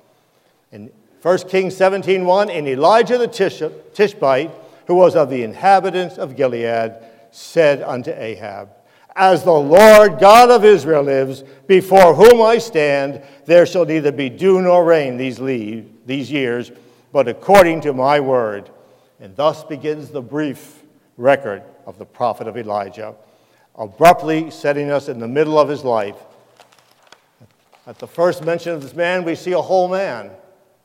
And 0.73 0.91
1 1.21 1.37
Kings 1.49 1.75
17:1, 1.75 2.49
and 2.49 2.67
Elijah 2.67 3.17
the 3.17 3.27
Tishbite, 3.27 4.51
who 4.87 4.95
was 4.95 5.15
of 5.15 5.29
the 5.29 5.43
inhabitants 5.43 6.17
of 6.17 6.35
Gilead, 6.35 6.95
said 7.29 7.83
unto 7.83 8.11
Ahab, 8.11 8.69
As 9.15 9.43
the 9.43 9.51
Lord 9.51 10.17
God 10.19 10.49
of 10.49 10.65
Israel 10.65 11.03
lives, 11.03 11.43
before 11.67 12.15
whom 12.15 12.41
I 12.41 12.57
stand, 12.57 13.21
there 13.45 13.67
shall 13.67 13.85
neither 13.85 14.11
be 14.11 14.29
dew 14.29 14.61
nor 14.61 14.83
rain 14.83 15.17
these, 15.17 15.39
leave, 15.39 15.87
these 16.07 16.31
years, 16.31 16.71
but 17.11 17.27
according 17.27 17.81
to 17.81 17.93
my 17.93 18.19
word. 18.19 18.71
And 19.19 19.35
thus 19.35 19.63
begins 19.63 20.09
the 20.09 20.23
brief 20.23 20.81
record 21.17 21.61
of 21.85 21.99
the 21.99 22.05
prophet 22.05 22.47
of 22.47 22.57
Elijah, 22.57 23.13
abruptly 23.75 24.49
setting 24.49 24.89
us 24.89 25.07
in 25.07 25.19
the 25.19 25.27
middle 25.27 25.59
of 25.59 25.69
his 25.69 25.83
life. 25.83 26.15
At 27.85 27.99
the 27.99 28.07
first 28.07 28.43
mention 28.43 28.73
of 28.73 28.81
this 28.81 28.95
man, 28.95 29.23
we 29.23 29.35
see 29.35 29.51
a 29.51 29.61
whole 29.61 29.87
man 29.87 30.31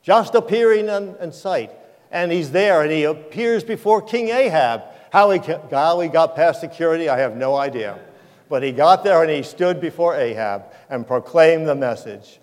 just 0.07 0.35
appearing 0.35 0.87
in, 0.87 1.17
in 1.19 1.33
sight. 1.33 1.69
And 2.11 2.31
he's 2.31 2.51
there, 2.51 2.81
and 2.81 2.89
he 2.89 3.03
appears 3.03 3.65
before 3.65 4.01
King 4.01 4.29
Ahab. 4.29 4.83
How 5.11 5.31
he, 5.31 5.41
how 5.69 5.99
he 5.99 6.07
got 6.07 6.33
past 6.33 6.61
security, 6.61 7.09
I 7.09 7.17
have 7.17 7.35
no 7.35 7.57
idea. 7.57 7.99
But 8.47 8.63
he 8.63 8.71
got 8.71 9.03
there 9.03 9.21
and 9.21 9.29
he 9.29 9.43
stood 9.43 9.81
before 9.81 10.15
Ahab 10.15 10.63
and 10.89 11.05
proclaimed 11.05 11.67
the 11.67 11.75
message. 11.75 12.39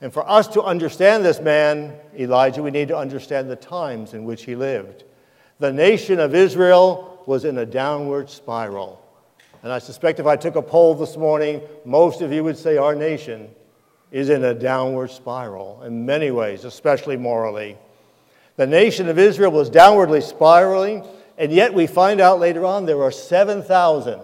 And 0.00 0.12
for 0.12 0.28
us 0.28 0.48
to 0.48 0.62
understand 0.62 1.24
this 1.24 1.40
man, 1.40 1.94
Elijah, 2.18 2.64
we 2.64 2.72
need 2.72 2.88
to 2.88 2.96
understand 2.96 3.48
the 3.48 3.54
times 3.54 4.12
in 4.12 4.24
which 4.24 4.42
he 4.42 4.56
lived. 4.56 5.04
The 5.60 5.72
nation 5.72 6.18
of 6.18 6.34
Israel 6.34 7.22
was 7.26 7.44
in 7.44 7.58
a 7.58 7.66
downward 7.66 8.28
spiral. 8.28 9.00
And 9.62 9.70
I 9.70 9.78
suspect 9.78 10.18
if 10.18 10.26
I 10.26 10.34
took 10.34 10.56
a 10.56 10.62
poll 10.62 10.96
this 10.96 11.16
morning, 11.16 11.60
most 11.84 12.22
of 12.22 12.32
you 12.32 12.42
would 12.42 12.58
say 12.58 12.76
our 12.76 12.96
nation 12.96 13.50
is 14.10 14.28
in 14.28 14.44
a 14.44 14.54
downward 14.54 15.10
spiral 15.10 15.82
in 15.82 16.04
many 16.04 16.30
ways, 16.30 16.64
especially 16.64 17.16
morally. 17.16 17.76
The 18.56 18.66
nation 18.66 19.08
of 19.08 19.18
Israel 19.18 19.52
was 19.52 19.70
downwardly 19.70 20.22
spiraling, 20.22 21.06
and 21.38 21.52
yet 21.52 21.72
we 21.72 21.86
find 21.86 22.20
out 22.20 22.40
later 22.40 22.64
on 22.64 22.86
there 22.86 23.02
are 23.02 23.12
7,000 23.12 24.20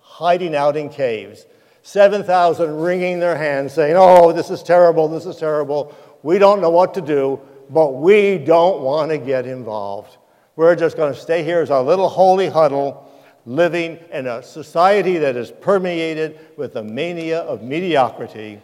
hiding 0.00 0.54
out 0.54 0.76
in 0.76 0.88
caves. 0.88 1.46
7,000 1.82 2.78
wringing 2.78 3.18
their 3.18 3.36
hands, 3.36 3.72
saying, 3.72 3.96
Oh, 3.96 4.32
this 4.32 4.50
is 4.50 4.62
terrible, 4.62 5.08
this 5.08 5.26
is 5.26 5.36
terrible. 5.36 5.96
We 6.22 6.38
don't 6.38 6.60
know 6.60 6.70
what 6.70 6.94
to 6.94 7.00
do, 7.00 7.40
but 7.70 7.94
we 7.94 8.38
don't 8.38 8.82
want 8.82 9.10
to 9.10 9.18
get 9.18 9.46
involved. 9.46 10.18
We're 10.54 10.76
just 10.76 10.96
going 10.96 11.12
to 11.12 11.18
stay 11.18 11.42
here 11.42 11.60
as 11.60 11.70
our 11.70 11.82
little 11.82 12.08
holy 12.08 12.46
huddle, 12.46 13.10
living 13.46 13.98
in 14.12 14.28
a 14.28 14.42
society 14.42 15.18
that 15.18 15.34
is 15.34 15.50
permeated 15.50 16.38
with 16.56 16.74
the 16.74 16.84
mania 16.84 17.40
of 17.40 17.62
mediocrity 17.62 18.60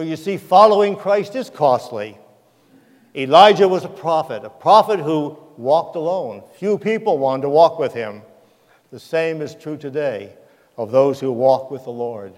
for 0.00 0.04
you 0.06 0.16
see, 0.16 0.38
following 0.38 0.96
Christ 0.96 1.36
is 1.36 1.50
costly. 1.50 2.16
Elijah 3.14 3.68
was 3.68 3.84
a 3.84 3.88
prophet, 3.90 4.46
a 4.46 4.48
prophet 4.48 4.98
who 4.98 5.36
walked 5.58 5.94
alone. 5.94 6.42
Few 6.54 6.78
people 6.78 7.18
wanted 7.18 7.42
to 7.42 7.50
walk 7.50 7.78
with 7.78 7.92
him. 7.92 8.22
The 8.90 8.98
same 8.98 9.42
is 9.42 9.54
true 9.54 9.76
today 9.76 10.32
of 10.78 10.90
those 10.90 11.20
who 11.20 11.30
walk 11.30 11.70
with 11.70 11.84
the 11.84 11.90
Lord. 11.90 12.32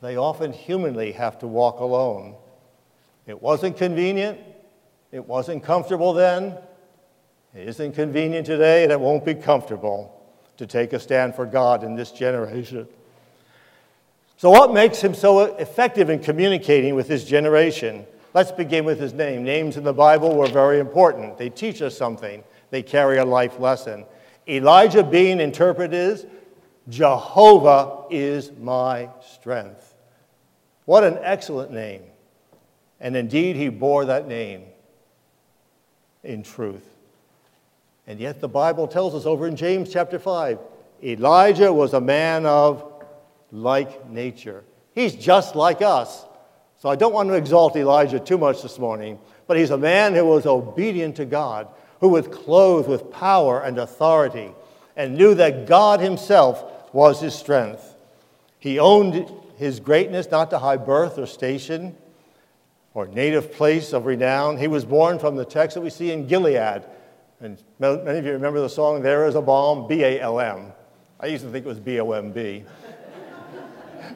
They 0.00 0.16
often 0.16 0.54
humanly 0.54 1.12
have 1.12 1.38
to 1.40 1.46
walk 1.46 1.80
alone. 1.80 2.34
It 3.26 3.42
wasn't 3.42 3.76
convenient, 3.76 4.40
it 5.12 5.28
wasn't 5.28 5.62
comfortable 5.62 6.14
then, 6.14 6.56
it 7.54 7.68
isn't 7.68 7.92
convenient 7.92 8.46
today, 8.46 8.84
and 8.84 8.90
it 8.90 8.98
won't 8.98 9.26
be 9.26 9.34
comfortable 9.34 10.18
to 10.56 10.66
take 10.66 10.94
a 10.94 10.98
stand 10.98 11.34
for 11.34 11.44
God 11.44 11.84
in 11.84 11.94
this 11.94 12.10
generation. 12.10 12.88
So, 14.38 14.50
what 14.50 14.74
makes 14.74 15.00
him 15.00 15.14
so 15.14 15.56
effective 15.56 16.10
in 16.10 16.18
communicating 16.18 16.94
with 16.94 17.08
his 17.08 17.24
generation? 17.24 18.06
Let's 18.34 18.52
begin 18.52 18.84
with 18.84 19.00
his 19.00 19.14
name. 19.14 19.44
Names 19.44 19.78
in 19.78 19.84
the 19.84 19.94
Bible 19.94 20.36
were 20.36 20.48
very 20.48 20.78
important. 20.78 21.38
They 21.38 21.48
teach 21.48 21.80
us 21.80 21.96
something, 21.96 22.44
they 22.70 22.82
carry 22.82 23.16
a 23.16 23.24
life 23.24 23.58
lesson. 23.58 24.04
Elijah 24.46 25.02
being 25.02 25.40
interpreted 25.40 25.94
is 25.94 26.26
Jehovah 26.88 28.04
is 28.10 28.52
my 28.52 29.08
strength. 29.26 29.94
What 30.84 31.02
an 31.02 31.18
excellent 31.22 31.72
name. 31.72 32.02
And 33.00 33.16
indeed, 33.16 33.56
he 33.56 33.70
bore 33.70 34.04
that 34.04 34.28
name 34.28 34.64
in 36.22 36.42
truth. 36.42 36.84
And 38.06 38.20
yet, 38.20 38.40
the 38.40 38.48
Bible 38.48 38.86
tells 38.86 39.14
us 39.14 39.24
over 39.24 39.46
in 39.46 39.56
James 39.56 39.90
chapter 39.90 40.18
5 40.18 40.58
Elijah 41.02 41.72
was 41.72 41.92
a 41.92 42.00
man 42.00 42.46
of 42.46 42.95
like 43.50 44.08
nature. 44.08 44.64
He's 44.94 45.14
just 45.14 45.54
like 45.54 45.82
us. 45.82 46.24
So 46.78 46.88
I 46.88 46.96
don't 46.96 47.12
want 47.12 47.28
to 47.30 47.34
exalt 47.34 47.76
Elijah 47.76 48.20
too 48.20 48.38
much 48.38 48.62
this 48.62 48.78
morning, 48.78 49.18
but 49.46 49.56
he's 49.56 49.70
a 49.70 49.78
man 49.78 50.14
who 50.14 50.24
was 50.24 50.46
obedient 50.46 51.16
to 51.16 51.24
God, 51.24 51.68
who 52.00 52.08
was 52.08 52.28
clothed 52.28 52.88
with 52.88 53.10
power 53.10 53.62
and 53.62 53.78
authority, 53.78 54.50
and 54.96 55.16
knew 55.16 55.34
that 55.34 55.66
God 55.66 56.00
himself 56.00 56.64
was 56.92 57.20
his 57.20 57.34
strength. 57.34 57.96
He 58.58 58.78
owned 58.78 59.30
his 59.56 59.80
greatness 59.80 60.30
not 60.30 60.50
to 60.50 60.58
high 60.58 60.76
birth 60.76 61.18
or 61.18 61.26
station 61.26 61.96
or 62.94 63.06
native 63.06 63.52
place 63.52 63.92
of 63.92 64.06
renown. 64.06 64.56
He 64.56 64.68
was 64.68 64.84
born 64.84 65.18
from 65.18 65.36
the 65.36 65.44
text 65.44 65.74
that 65.74 65.80
we 65.80 65.90
see 65.90 66.10
in 66.10 66.26
Gilead. 66.26 66.82
And 67.40 67.62
many 67.78 68.18
of 68.18 68.24
you 68.24 68.32
remember 68.32 68.60
the 68.60 68.68
song, 68.68 69.02
There 69.02 69.26
is 69.26 69.34
a 69.34 69.42
Balm, 69.42 69.86
B 69.86 70.02
A 70.02 70.20
L 70.20 70.40
M. 70.40 70.72
I 71.20 71.26
used 71.26 71.44
to 71.44 71.50
think 71.50 71.66
it 71.66 71.68
was 71.68 71.80
B 71.80 72.00
O 72.00 72.12
M 72.12 72.32
B. 72.32 72.64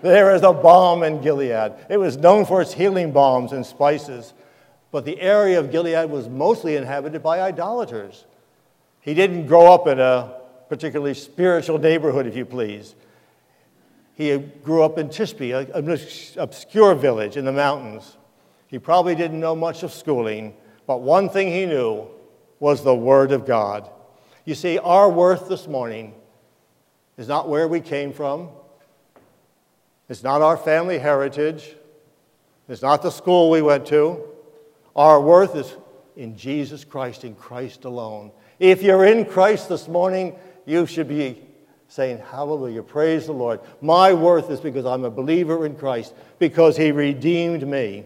There 0.02 0.34
is 0.34 0.42
a 0.42 0.52
balm 0.52 1.02
in 1.02 1.20
Gilead. 1.20 1.72
It 1.88 1.98
was 1.98 2.16
known 2.16 2.46
for 2.46 2.62
its 2.62 2.72
healing 2.72 3.12
balms 3.12 3.52
and 3.52 3.64
spices, 3.64 4.32
but 4.90 5.04
the 5.04 5.20
area 5.20 5.58
of 5.58 5.70
Gilead 5.70 6.08
was 6.10 6.28
mostly 6.28 6.76
inhabited 6.76 7.22
by 7.22 7.40
idolaters. 7.40 8.24
He 9.00 9.14
didn't 9.14 9.46
grow 9.46 9.72
up 9.72 9.86
in 9.86 10.00
a 10.00 10.34
particularly 10.68 11.14
spiritual 11.14 11.78
neighborhood, 11.78 12.26
if 12.26 12.36
you 12.36 12.44
please. 12.44 12.94
He 14.14 14.36
grew 14.36 14.82
up 14.82 14.98
in 14.98 15.08
Tishbe, 15.08 15.52
an 15.74 16.40
obscure 16.40 16.94
village 16.94 17.36
in 17.36 17.44
the 17.44 17.52
mountains. 17.52 18.16
He 18.68 18.78
probably 18.78 19.14
didn't 19.14 19.40
know 19.40 19.56
much 19.56 19.82
of 19.82 19.92
schooling, 19.92 20.54
but 20.86 21.00
one 21.00 21.28
thing 21.28 21.48
he 21.48 21.66
knew 21.66 22.06
was 22.58 22.84
the 22.84 22.94
Word 22.94 23.32
of 23.32 23.46
God. 23.46 23.88
You 24.44 24.54
see, 24.54 24.78
our 24.78 25.10
worth 25.10 25.48
this 25.48 25.66
morning 25.66 26.14
is 27.16 27.28
not 27.28 27.48
where 27.48 27.66
we 27.66 27.80
came 27.80 28.12
from, 28.12 28.50
it's 30.10 30.24
not 30.24 30.42
our 30.42 30.56
family 30.56 30.98
heritage. 30.98 31.76
It's 32.68 32.82
not 32.82 33.00
the 33.00 33.10
school 33.10 33.48
we 33.48 33.62
went 33.62 33.86
to. 33.86 34.20
Our 34.96 35.20
worth 35.20 35.54
is 35.54 35.76
in 36.16 36.36
Jesus 36.36 36.82
Christ, 36.82 37.22
in 37.22 37.36
Christ 37.36 37.84
alone. 37.84 38.32
If 38.58 38.82
you're 38.82 39.04
in 39.04 39.24
Christ 39.24 39.68
this 39.68 39.86
morning, 39.86 40.36
you 40.66 40.84
should 40.86 41.06
be 41.06 41.40
saying, 41.86 42.18
Hallelujah, 42.18 42.82
praise 42.82 43.26
the 43.26 43.32
Lord. 43.32 43.60
My 43.80 44.12
worth 44.12 44.50
is 44.50 44.58
because 44.58 44.84
I'm 44.84 45.04
a 45.04 45.10
believer 45.10 45.64
in 45.64 45.76
Christ, 45.76 46.12
because 46.40 46.76
He 46.76 46.90
redeemed 46.90 47.66
me. 47.66 48.04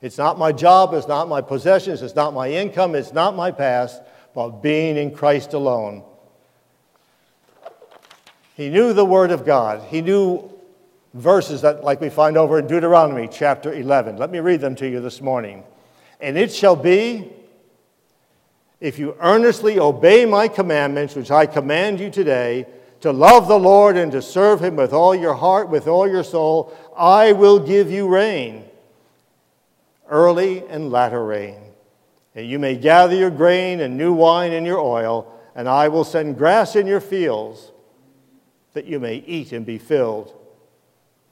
It's 0.00 0.18
not 0.18 0.38
my 0.38 0.52
job, 0.52 0.94
it's 0.94 1.08
not 1.08 1.28
my 1.28 1.40
possessions, 1.40 2.00
it's 2.00 2.14
not 2.14 2.32
my 2.32 2.48
income, 2.48 2.94
it's 2.94 3.12
not 3.12 3.34
my 3.34 3.50
past, 3.50 4.00
but 4.36 4.62
being 4.62 4.96
in 4.96 5.12
Christ 5.12 5.52
alone. 5.52 6.04
He 8.54 8.68
knew 8.68 8.92
the 8.92 9.04
Word 9.04 9.32
of 9.32 9.44
God. 9.44 9.82
He 9.88 10.00
knew 10.00 10.59
verses 11.14 11.62
that, 11.62 11.82
like 11.82 12.00
we 12.00 12.08
find 12.08 12.36
over 12.36 12.58
in 12.58 12.66
Deuteronomy 12.66 13.28
chapter 13.30 13.72
11. 13.72 14.16
Let 14.16 14.30
me 14.30 14.38
read 14.38 14.60
them 14.60 14.74
to 14.76 14.88
you 14.88 15.00
this 15.00 15.20
morning. 15.20 15.64
And 16.20 16.36
it 16.38 16.52
shall 16.52 16.76
be, 16.76 17.32
if 18.80 18.98
you 18.98 19.16
earnestly 19.20 19.78
obey 19.78 20.24
my 20.24 20.48
commandments, 20.48 21.14
which 21.14 21.30
I 21.30 21.46
command 21.46 22.00
you 22.00 22.10
today, 22.10 22.66
to 23.00 23.12
love 23.12 23.48
the 23.48 23.58
Lord 23.58 23.96
and 23.96 24.12
to 24.12 24.22
serve 24.22 24.60
him 24.60 24.76
with 24.76 24.92
all 24.92 25.14
your 25.14 25.34
heart, 25.34 25.68
with 25.68 25.88
all 25.88 26.06
your 26.06 26.22
soul, 26.22 26.76
I 26.96 27.32
will 27.32 27.58
give 27.58 27.90
you 27.90 28.06
rain, 28.08 28.64
early 30.08 30.66
and 30.68 30.90
latter 30.92 31.24
rain. 31.24 31.58
And 32.34 32.46
you 32.46 32.58
may 32.58 32.76
gather 32.76 33.14
your 33.14 33.30
grain 33.30 33.80
and 33.80 33.96
new 33.96 34.12
wine 34.12 34.52
and 34.52 34.66
your 34.66 34.78
oil, 34.78 35.34
and 35.54 35.68
I 35.68 35.88
will 35.88 36.04
send 36.04 36.38
grass 36.38 36.76
in 36.76 36.86
your 36.86 37.00
fields, 37.00 37.72
that 38.74 38.84
you 38.84 39.00
may 39.00 39.16
eat 39.16 39.52
and 39.52 39.66
be 39.66 39.78
filled. 39.78 40.32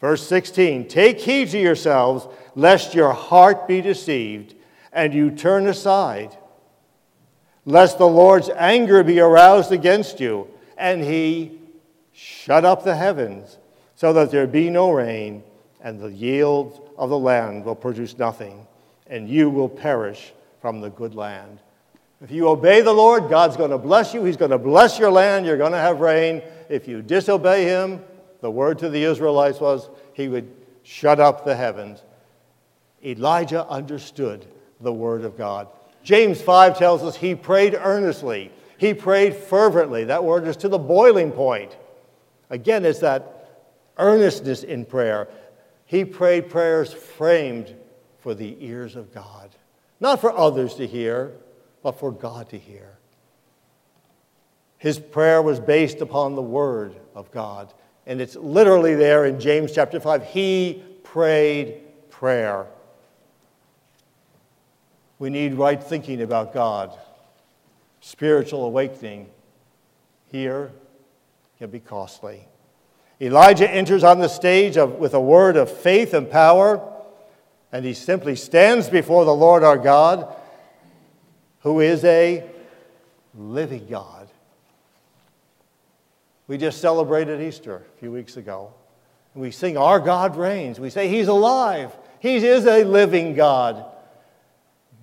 Verse 0.00 0.26
16 0.26 0.88
Take 0.88 1.20
heed 1.20 1.50
to 1.50 1.58
yourselves, 1.58 2.26
lest 2.54 2.94
your 2.94 3.12
heart 3.12 3.66
be 3.66 3.80
deceived, 3.80 4.54
and 4.92 5.12
you 5.12 5.30
turn 5.30 5.66
aside, 5.66 6.36
lest 7.64 7.98
the 7.98 8.08
Lord's 8.08 8.50
anger 8.50 9.02
be 9.02 9.20
aroused 9.20 9.72
against 9.72 10.20
you, 10.20 10.48
and 10.76 11.02
he 11.02 11.58
shut 12.12 12.64
up 12.64 12.84
the 12.84 12.96
heavens, 12.96 13.58
so 13.94 14.12
that 14.12 14.30
there 14.30 14.46
be 14.46 14.70
no 14.70 14.90
rain, 14.90 15.42
and 15.80 16.00
the 16.00 16.12
yield 16.12 16.90
of 16.96 17.10
the 17.10 17.18
land 17.18 17.64
will 17.64 17.74
produce 17.74 18.18
nothing, 18.18 18.66
and 19.06 19.28
you 19.28 19.50
will 19.50 19.68
perish 19.68 20.32
from 20.60 20.80
the 20.80 20.90
good 20.90 21.14
land. 21.14 21.58
If 22.20 22.32
you 22.32 22.48
obey 22.48 22.80
the 22.80 22.92
Lord, 22.92 23.28
God's 23.30 23.56
going 23.56 23.70
to 23.70 23.78
bless 23.78 24.12
you. 24.12 24.24
He's 24.24 24.36
going 24.36 24.50
to 24.50 24.58
bless 24.58 24.98
your 24.98 25.10
land. 25.10 25.46
You're 25.46 25.56
going 25.56 25.72
to 25.72 25.78
have 25.78 26.00
rain. 26.00 26.42
If 26.68 26.88
you 26.88 27.00
disobey 27.00 27.64
Him, 27.64 28.02
the 28.40 28.50
word 28.50 28.78
to 28.80 28.88
the 28.88 29.04
Israelites 29.04 29.60
was 29.60 29.88
He 30.12 30.28
would 30.28 30.50
shut 30.82 31.20
up 31.20 31.44
the 31.44 31.56
heavens. 31.56 32.02
Elijah 33.04 33.66
understood 33.68 34.46
the 34.80 34.92
word 34.92 35.24
of 35.24 35.36
God. 35.36 35.68
James 36.02 36.40
5 36.40 36.78
tells 36.78 37.02
us 37.02 37.16
he 37.16 37.34
prayed 37.34 37.74
earnestly, 37.74 38.50
he 38.78 38.94
prayed 38.94 39.34
fervently. 39.34 40.04
That 40.04 40.24
word 40.24 40.46
is 40.46 40.56
to 40.58 40.68
the 40.68 40.78
boiling 40.78 41.32
point. 41.32 41.76
Again, 42.50 42.84
it's 42.84 43.00
that 43.00 43.66
earnestness 43.98 44.62
in 44.62 44.84
prayer. 44.84 45.28
He 45.84 46.04
prayed 46.04 46.48
prayers 46.48 46.92
framed 46.92 47.74
for 48.20 48.34
the 48.34 48.56
ears 48.60 48.96
of 48.96 49.12
God. 49.12 49.50
Not 50.00 50.20
for 50.20 50.36
others 50.36 50.74
to 50.76 50.86
hear, 50.86 51.32
but 51.82 51.98
for 51.98 52.12
God 52.12 52.48
to 52.50 52.58
hear. 52.58 52.98
His 54.78 54.98
prayer 54.98 55.42
was 55.42 55.58
based 55.58 56.00
upon 56.00 56.34
the 56.34 56.42
Word 56.42 56.94
of 57.14 57.30
God. 57.32 57.74
And 58.08 58.20
it's 58.20 58.34
literally 58.34 58.96
there 58.96 59.26
in 59.26 59.38
James 59.38 59.72
chapter 59.72 60.00
5. 60.00 60.24
He 60.24 60.82
prayed 61.04 61.82
prayer. 62.10 62.66
We 65.20 65.30
need 65.30 65.54
right 65.54 65.80
thinking 65.82 66.22
about 66.22 66.52
God. 66.52 66.98
Spiritual 68.00 68.64
awakening 68.64 69.28
here 70.32 70.72
can 71.58 71.70
be 71.70 71.78
costly. 71.78 72.48
Elijah 73.20 73.70
enters 73.70 74.02
on 74.02 74.18
the 74.18 74.28
stage 74.28 74.76
of, 74.76 74.94
with 74.94 75.14
a 75.14 75.20
word 75.20 75.56
of 75.56 75.70
faith 75.70 76.14
and 76.14 76.30
power 76.30 76.80
and 77.72 77.84
he 77.84 77.92
simply 77.92 78.34
stands 78.36 78.88
before 78.88 79.24
the 79.24 79.34
Lord 79.34 79.62
our 79.62 79.76
God, 79.76 80.34
who 81.60 81.80
is 81.80 82.02
a 82.04 82.44
living 83.34 83.86
God. 83.88 84.17
We 86.48 86.56
just 86.58 86.80
celebrated 86.80 87.40
Easter 87.40 87.84
a 87.94 87.98
few 88.00 88.10
weeks 88.10 88.36
ago. 88.36 88.72
We 89.34 89.50
sing, 89.52 89.76
Our 89.76 90.00
God 90.00 90.36
reigns. 90.36 90.80
We 90.80 90.90
say, 90.90 91.08
He's 91.08 91.28
alive. 91.28 91.96
He 92.18 92.36
is 92.36 92.66
a 92.66 92.82
living 92.82 93.34
God. 93.34 93.84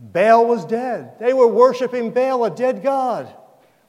Baal 0.01 0.45
was 0.45 0.65
dead. 0.65 1.17
They 1.19 1.33
were 1.33 1.47
worshiping 1.47 2.11
Baal, 2.11 2.43
a 2.43 2.49
dead 2.49 2.83
God. 2.83 3.33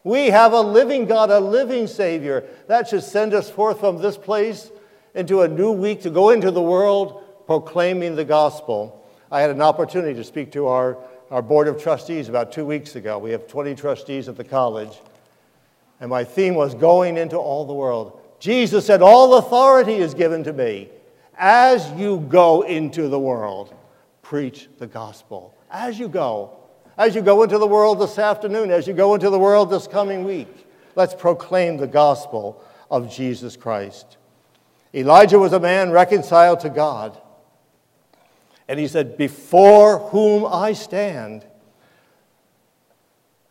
We 0.05 0.29
have 0.29 0.53
a 0.53 0.61
living 0.61 1.07
God, 1.07 1.31
a 1.31 1.41
living 1.41 1.89
Savior. 1.89 2.45
That 2.69 2.87
should 2.87 3.03
send 3.03 3.35
us 3.35 3.51
forth 3.51 3.81
from 3.81 3.99
this 4.01 4.17
place 4.17 4.71
into 5.15 5.41
a 5.41 5.49
new 5.49 5.73
week 5.73 6.03
to 6.03 6.11
go 6.11 6.31
into 6.31 6.53
the 6.53 6.63
world 6.63 7.25
proclaiming 7.47 8.15
the 8.15 8.25
gospel. 8.25 9.05
I 9.33 9.41
had 9.41 9.51
an 9.51 9.63
opportunity 9.63 10.15
to 10.15 10.23
speak 10.23 10.53
to 10.53 10.69
our, 10.69 10.99
our 11.31 11.43
board 11.43 11.67
of 11.67 11.83
trustees 11.83 12.29
about 12.29 12.53
two 12.53 12.65
weeks 12.65 12.95
ago. 12.95 13.19
We 13.19 13.33
have 13.33 13.49
20 13.49 13.75
trustees 13.75 14.29
at 14.29 14.37
the 14.37 14.45
college. 14.45 15.01
And 16.01 16.11
my 16.11 16.25
theme 16.25 16.55
was 16.55 16.75
going 16.75 17.17
into 17.17 17.37
all 17.37 17.65
the 17.65 17.75
world. 17.75 18.21
Jesus 18.39 18.85
said, 18.85 19.03
All 19.03 19.37
authority 19.37 19.95
is 19.95 20.15
given 20.15 20.45
to 20.45 20.53
me. 20.53 20.91
As 21.39 21.91
you 21.93 22.21
go 22.29 22.63
into 22.63 23.09
the 23.09 23.19
world, 23.19 23.75
preach 24.23 24.69
the 24.79 24.87
gospel. 24.87 25.55
As 25.71 25.99
you 25.99 26.09
go. 26.09 26.59
As 26.99 27.15
you 27.15 27.21
go 27.21 27.43
into 27.43 27.59
the 27.59 27.67
world 27.67 28.01
this 28.01 28.19
afternoon, 28.19 28.71
as 28.71 28.87
you 28.87 28.95
go 28.95 29.15
into 29.15 29.29
the 29.29 29.39
world 29.39 29.69
this 29.69 29.87
coming 29.87 30.25
week, 30.25 30.67
let's 30.95 31.15
proclaim 31.15 31.77
the 31.77 31.87
gospel 31.87 32.65
of 32.91 33.13
Jesus 33.13 33.57
Christ. 33.57 34.17
Elijah 34.95 35.39
was 35.39 35.53
a 35.53 35.61
man 35.61 35.91
reconciled 35.91 36.61
to 36.61 36.71
God. 36.71 37.21
And 38.69 38.81
he 38.81 38.89
said, 38.89 39.17
Before 39.17 39.99
whom 39.99 40.47
I 40.47 40.73
stand. 40.73 41.47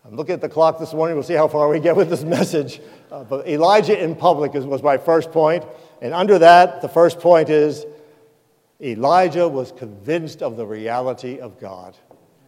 I'm 0.05 0.15
looking 0.15 0.33
at 0.33 0.41
the 0.41 0.49
clock 0.49 0.77
this 0.77 0.93
morning. 0.93 1.15
We'll 1.15 1.23
see 1.23 1.33
how 1.33 1.47
far 1.47 1.67
we 1.67 1.79
get 1.79 1.95
with 1.95 2.11
this 2.11 2.21
message. 2.23 2.79
Uh, 3.11 3.23
but 3.23 3.47
Elijah 3.47 3.99
in 3.99 4.15
public 4.15 4.53
is, 4.53 4.63
was 4.63 4.83
my 4.83 4.97
first 4.97 5.31
point. 5.31 5.65
And 5.99 6.13
under 6.13 6.37
that, 6.37 6.83
the 6.83 6.87
first 6.87 7.19
point 7.19 7.49
is 7.49 7.87
Elijah 8.79 9.47
was 9.47 9.71
convinced 9.71 10.43
of 10.43 10.57
the 10.57 10.65
reality 10.65 11.39
of 11.39 11.59
God. 11.59 11.97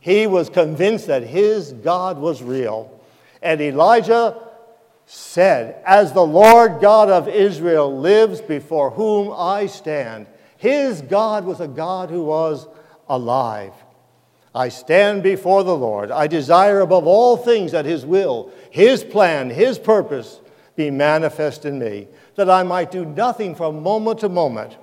He 0.02 0.28
was 0.28 0.52
convinced 0.52 1.08
that 1.08 1.24
his 1.24 1.74
God 1.74 2.20
was 2.20 2.44
real. 2.44 3.02
And 3.42 3.60
Elijah 3.60 4.40
said, 5.08 5.82
As 5.84 6.14
the 6.14 6.22
Lord 6.26 6.80
God 6.80 7.10
of 7.10 7.28
Israel 7.28 8.00
lives 8.00 8.40
before 8.40 8.92
whom 8.92 9.34
I 9.36 9.66
stand, 9.66 10.28
his 10.58 11.02
God 11.02 11.44
was 11.44 11.60
a 11.60 11.68
God 11.68 12.12
who 12.12 12.24
was 12.24 12.68
alive. 13.10 13.74
I 14.54 14.70
stand 14.70 15.24
before 15.24 15.64
the 15.64 15.76
Lord. 15.76 16.12
I 16.12 16.28
desire 16.28 16.80
above 16.80 17.06
all 17.06 17.38
things 17.38 17.72
that 17.72 17.86
His 17.86 18.06
will, 18.06 18.52
His 18.70 19.04
plan, 19.04 19.50
His 19.50 19.78
purpose 19.78 20.40
be 20.76 20.90
manifest 20.92 21.66
in 21.66 21.80
me, 21.80 22.08
that 22.36 22.50
I 22.50 22.64
might 22.64 22.92
do 22.92 23.06
nothing 23.06 23.56
from 23.56 23.84
moment 23.84 24.20
to 24.20 24.30
moment 24.30 24.78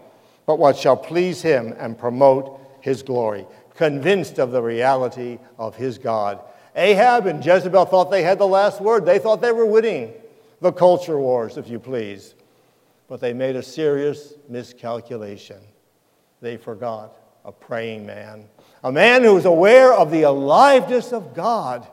but 0.47 0.59
what 0.59 0.77
shall 0.77 0.97
please 0.97 1.41
Him 1.43 1.75
and 1.79 1.99
promote 1.99 2.61
His 2.81 3.03
glory, 3.03 3.47
convinced 3.75 4.39
of 4.39 4.51
the 4.51 4.63
reality 4.63 5.39
of 5.59 5.77
His 5.77 5.99
God. 5.99 6.41
Ahab 6.77 7.27
and 7.27 7.45
Jezebel 7.45 7.87
thought 7.87 8.11
they 8.11 8.23
had 8.23 8.39
the 8.39 8.47
last 8.47 8.81
word. 8.81 9.07
They 9.07 9.19
thought 9.19 9.41
they 9.41 9.53
were 9.53 9.67
winning 9.67 10.13
the 10.61 10.73
culture 10.73 11.19
wars, 11.19 11.57
if 11.57 11.69
you 11.69 11.79
please 11.79 12.35
but 13.09 13.21
they 13.21 13.33
made 13.33 13.57
a 13.57 13.63
serious 13.63 14.35
miscalculation. 14.49 15.61
They 16.41 16.57
forgot 16.57 17.17
a 17.45 17.53
praying 17.53 18.07
man, 18.07 18.49
a 18.85 18.93
man 18.93 19.25
who 19.25 19.37
is 19.39 19.47
aware 19.47 19.95
of 19.95 20.11
the 20.11 20.23
aliveness 20.23 21.13
of 21.13 21.35
God. 21.35 21.89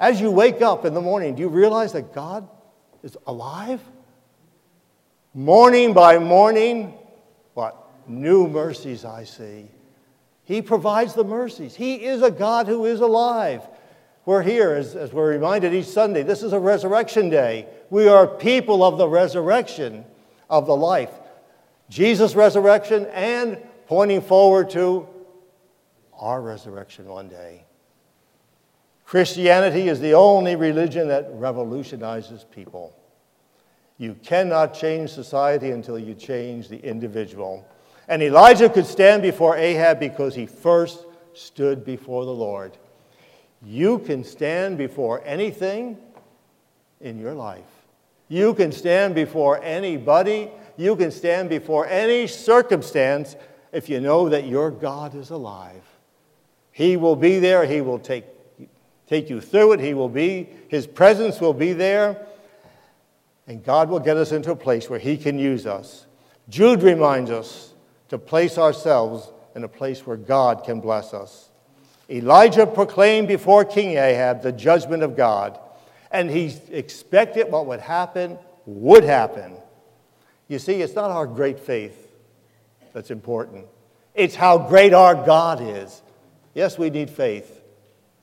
As 0.00 0.20
you 0.20 0.30
wake 0.30 0.62
up 0.62 0.86
in 0.86 0.94
the 0.94 1.00
morning, 1.00 1.34
do 1.34 1.42
you 1.42 1.48
realize 1.48 1.92
that 1.92 2.14
God 2.14 2.48
is 3.02 3.16
alive? 3.26 3.80
Morning 5.34 5.92
by 5.92 6.18
morning, 6.18 6.94
what? 7.52 7.76
New 8.08 8.48
mercies 8.48 9.04
I 9.04 9.24
see. 9.24 9.66
He 10.44 10.62
provides 10.62 11.12
the 11.12 11.24
mercies. 11.24 11.74
He 11.74 12.04
is 12.04 12.22
a 12.22 12.30
God 12.30 12.66
who 12.66 12.86
is 12.86 13.00
alive. 13.00 13.62
We're 14.24 14.42
here, 14.42 14.72
as, 14.72 14.96
as 14.96 15.12
we're 15.12 15.30
reminded 15.30 15.74
each 15.74 15.86
Sunday, 15.86 16.22
this 16.22 16.42
is 16.42 16.54
a 16.54 16.58
resurrection 16.58 17.28
day. 17.28 17.66
We 17.90 18.08
are 18.08 18.26
people 18.26 18.82
of 18.82 18.96
the 18.96 19.08
resurrection 19.08 20.06
of 20.48 20.66
the 20.66 20.76
life. 20.76 21.10
Jesus' 21.90 22.34
resurrection 22.34 23.06
and 23.12 23.58
pointing 23.86 24.22
forward 24.22 24.70
to 24.70 25.06
our 26.18 26.40
resurrection 26.40 27.06
one 27.06 27.28
day. 27.28 27.64
Christianity 29.04 29.88
is 29.88 30.00
the 30.00 30.14
only 30.14 30.56
religion 30.56 31.08
that 31.08 31.28
revolutionizes 31.32 32.44
people. 32.50 32.96
You 33.98 34.14
cannot 34.22 34.74
change 34.74 35.10
society 35.10 35.70
until 35.70 35.98
you 35.98 36.14
change 36.14 36.68
the 36.68 36.78
individual. 36.78 37.66
And 38.08 38.22
Elijah 38.22 38.68
could 38.68 38.86
stand 38.86 39.22
before 39.22 39.56
Ahab 39.56 40.00
because 40.00 40.34
he 40.34 40.46
first 40.46 41.06
stood 41.32 41.84
before 41.84 42.24
the 42.24 42.32
Lord. 42.32 42.76
You 43.62 43.98
can 43.98 44.24
stand 44.24 44.78
before 44.78 45.22
anything 45.24 45.98
in 47.00 47.18
your 47.18 47.34
life. 47.34 47.62
You 48.28 48.54
can 48.54 48.72
stand 48.72 49.14
before 49.14 49.62
anybody. 49.62 50.50
You 50.76 50.96
can 50.96 51.10
stand 51.10 51.48
before 51.48 51.86
any 51.86 52.26
circumstance 52.26 53.36
if 53.72 53.88
you 53.88 54.00
know 54.00 54.28
that 54.28 54.46
your 54.46 54.70
God 54.70 55.14
is 55.14 55.30
alive. 55.30 55.84
He 56.74 56.96
will 56.96 57.14
be 57.14 57.38
there. 57.38 57.64
He 57.64 57.80
will 57.80 58.00
take, 58.00 58.24
take 59.06 59.30
you 59.30 59.40
through 59.40 59.74
it. 59.74 59.80
He 59.80 59.94
will 59.94 60.08
be, 60.08 60.48
His 60.66 60.88
presence 60.88 61.40
will 61.40 61.54
be 61.54 61.72
there. 61.72 62.26
And 63.46 63.62
God 63.62 63.88
will 63.88 64.00
get 64.00 64.16
us 64.16 64.32
into 64.32 64.50
a 64.50 64.56
place 64.56 64.90
where 64.90 64.98
He 64.98 65.16
can 65.16 65.38
use 65.38 65.66
us. 65.66 66.06
Jude 66.48 66.82
reminds 66.82 67.30
us 67.30 67.74
to 68.08 68.18
place 68.18 68.58
ourselves 68.58 69.30
in 69.54 69.62
a 69.62 69.68
place 69.68 70.04
where 70.04 70.16
God 70.16 70.64
can 70.64 70.80
bless 70.80 71.14
us. 71.14 71.50
Elijah 72.10 72.66
proclaimed 72.66 73.28
before 73.28 73.64
King 73.64 73.96
Ahab 73.96 74.42
the 74.42 74.50
judgment 74.50 75.04
of 75.04 75.16
God, 75.16 75.56
and 76.10 76.28
he 76.28 76.52
expected 76.72 77.52
what 77.52 77.66
would 77.66 77.80
happen 77.80 78.36
would 78.66 79.04
happen. 79.04 79.54
You 80.48 80.58
see, 80.58 80.82
it's 80.82 80.94
not 80.94 81.12
our 81.12 81.26
great 81.26 81.60
faith 81.60 82.10
that's 82.92 83.12
important, 83.12 83.66
it's 84.12 84.34
how 84.34 84.58
great 84.58 84.92
our 84.92 85.14
God 85.14 85.62
is. 85.62 86.02
Yes, 86.54 86.78
we 86.78 86.88
need 86.88 87.10
faith, 87.10 87.62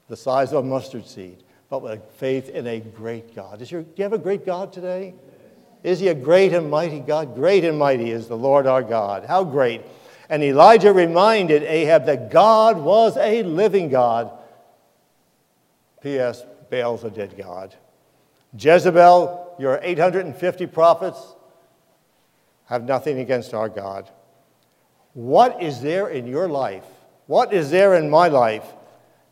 the 0.08 0.16
size 0.16 0.54
of 0.54 0.64
a 0.64 0.68
mustard 0.68 1.06
seed, 1.06 1.44
but 1.70 1.82
with 1.82 2.02
faith 2.16 2.50
in 2.50 2.66
a 2.66 2.80
great 2.80 3.36
God. 3.36 3.62
Your, 3.70 3.84
do 3.84 3.94
you 3.98 4.04
have 4.04 4.14
a 4.14 4.18
great 4.18 4.46
God 4.46 4.72
today? 4.72 5.14
Is 5.84 6.00
he 6.00 6.08
a 6.08 6.16
great 6.16 6.54
and 6.54 6.70
mighty 6.70 7.00
God? 7.00 7.36
Great 7.36 7.66
and 7.66 7.78
mighty 7.78 8.12
is 8.12 8.28
the 8.28 8.38
Lord 8.38 8.68
our 8.68 8.84
God. 8.84 9.26
How 9.26 9.44
great. 9.44 9.82
And 10.30 10.44
Elijah 10.44 10.94
reminded 10.94 11.64
Ahab 11.64 12.06
that 12.06 12.32
God 12.32 12.78
was 12.78 13.18
a 13.18 13.44
living 13.44 13.90
God. 13.90 14.32
P.S. 16.02 16.46
Baal's 16.70 17.04
a 17.04 17.10
dead 17.10 17.36
God. 17.38 17.76
Jezebel, 18.58 19.56
your 19.60 19.80
850 19.82 20.68
prophets 20.68 21.36
have 22.66 22.84
nothing 22.84 23.20
against 23.20 23.54
our 23.54 23.70
God. 23.70 24.10
What 25.14 25.62
is 25.62 25.82
there 25.82 26.08
in 26.08 26.28
your 26.28 26.48
life? 26.48 26.86
What 27.32 27.54
is 27.54 27.72
there 27.72 27.96
in 27.96 28.10
my 28.10 28.28
life 28.28 28.66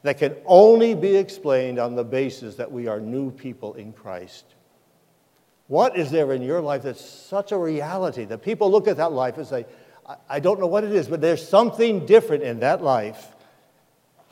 that 0.03 0.19
can 0.19 0.33
only 0.45 0.95
be 0.95 1.17
explained 1.17 1.79
on 1.79 1.97
the 1.97 2.03
basis 2.05 2.55
that 2.55 2.71
we 2.71 2.87
are 2.87 3.01
new 3.01 3.29
people 3.29 3.73
in 3.73 3.91
Christ? 3.91 4.45
What 5.67 5.97
is 5.97 6.09
there 6.09 6.31
in 6.31 6.41
your 6.41 6.61
life 6.61 6.83
that's 6.83 7.03
such 7.03 7.51
a 7.51 7.57
reality 7.57 8.23
that 8.23 8.41
people 8.41 8.71
look 8.71 8.87
at 8.87 8.95
that 8.95 9.11
life 9.11 9.35
and 9.35 9.45
say, 9.45 9.65
I 10.29 10.39
don't 10.39 10.61
know 10.61 10.65
what 10.65 10.85
it 10.85 10.93
is, 10.93 11.09
but 11.09 11.19
there's 11.19 11.45
something 11.45 12.05
different 12.05 12.43
in 12.43 12.61
that 12.61 12.81
life 12.81 13.35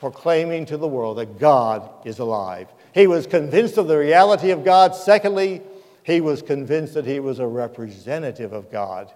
proclaiming 0.00 0.64
to 0.64 0.78
the 0.78 0.88
world 0.88 1.18
that 1.18 1.38
God 1.38 1.90
is 2.06 2.20
alive. 2.20 2.68
He 2.94 3.06
was 3.06 3.26
convinced 3.26 3.76
of 3.76 3.86
the 3.86 3.98
reality 3.98 4.50
of 4.50 4.64
God. 4.64 4.94
Secondly, 4.94 5.60
he 6.04 6.22
was 6.22 6.40
convinced 6.40 6.94
that 6.94 7.04
he 7.04 7.20
was 7.20 7.38
a 7.38 7.46
representative 7.46 8.54
of 8.54 8.72
God. 8.72 9.12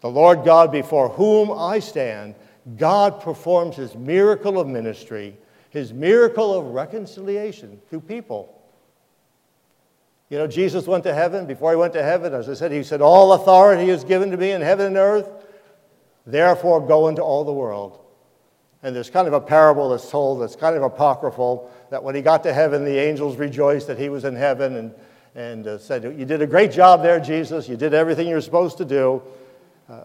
The 0.00 0.08
Lord 0.08 0.46
God 0.46 0.72
before 0.72 1.10
whom 1.10 1.52
I 1.52 1.80
stand, 1.80 2.34
God 2.76 3.20
performs 3.20 3.76
his 3.76 3.94
miracle 3.94 4.58
of 4.58 4.66
ministry, 4.66 5.36
his 5.70 5.92
miracle 5.92 6.54
of 6.54 6.66
reconciliation 6.66 7.80
to 7.90 8.00
people. 8.00 8.54
You 10.28 10.38
know, 10.38 10.46
Jesus 10.46 10.86
went 10.86 11.04
to 11.04 11.14
heaven. 11.14 11.46
Before 11.46 11.70
he 11.70 11.76
went 11.76 11.94
to 11.94 12.02
heaven, 12.02 12.34
as 12.34 12.48
I 12.48 12.54
said, 12.54 12.70
he 12.70 12.82
said, 12.82 13.00
All 13.00 13.32
authority 13.32 13.88
is 13.88 14.04
given 14.04 14.30
to 14.30 14.36
me 14.36 14.50
in 14.50 14.60
heaven 14.60 14.86
and 14.86 14.96
earth. 14.96 15.28
Therefore, 16.26 16.86
go 16.86 17.08
into 17.08 17.22
all 17.22 17.44
the 17.44 17.52
world. 17.52 18.00
And 18.82 18.94
there's 18.94 19.10
kind 19.10 19.26
of 19.26 19.32
a 19.32 19.40
parable 19.40 19.88
that's 19.88 20.08
told 20.08 20.42
that's 20.42 20.54
kind 20.54 20.76
of 20.76 20.82
apocryphal 20.82 21.70
that 21.90 22.04
when 22.04 22.14
he 22.14 22.20
got 22.20 22.42
to 22.44 22.52
heaven, 22.52 22.84
the 22.84 22.98
angels 22.98 23.36
rejoiced 23.36 23.86
that 23.86 23.98
he 23.98 24.08
was 24.08 24.24
in 24.24 24.36
heaven 24.36 24.76
and, 24.76 24.94
and 25.34 25.66
uh, 25.66 25.78
said, 25.78 26.04
You 26.04 26.26
did 26.26 26.42
a 26.42 26.46
great 26.46 26.70
job 26.70 27.02
there, 27.02 27.18
Jesus. 27.18 27.68
You 27.68 27.76
did 27.76 27.94
everything 27.94 28.28
you're 28.28 28.42
supposed 28.42 28.76
to 28.78 28.84
do. 28.84 29.22
Uh, 29.88 30.04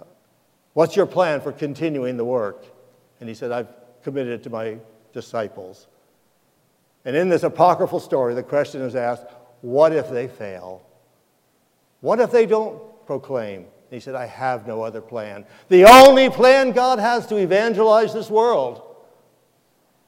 what's 0.73 0.95
your 0.95 1.05
plan 1.05 1.41
for 1.41 1.51
continuing 1.51 2.17
the 2.17 2.25
work? 2.25 2.65
And 3.19 3.29
he 3.29 3.35
said, 3.35 3.51
I've 3.51 3.69
committed 4.03 4.33
it 4.33 4.43
to 4.43 4.49
my 4.49 4.77
disciples. 5.13 5.87
And 7.05 7.15
in 7.15 7.29
this 7.29 7.43
apocryphal 7.43 7.99
story, 7.99 8.33
the 8.33 8.43
question 8.43 8.81
is 8.81 8.95
asked 8.95 9.25
what 9.61 9.93
if 9.93 10.09
they 10.09 10.27
fail? 10.27 10.85
What 12.01 12.19
if 12.19 12.31
they 12.31 12.45
don't 12.45 12.81
proclaim? 13.05 13.65
he 13.89 13.99
said, 13.99 14.15
I 14.15 14.25
have 14.25 14.65
no 14.65 14.81
other 14.81 15.01
plan. 15.01 15.45
The 15.69 15.85
only 15.85 16.29
plan 16.29 16.71
God 16.71 16.97
has 16.97 17.27
to 17.27 17.37
evangelize 17.37 18.11
this 18.11 18.29
world 18.29 18.81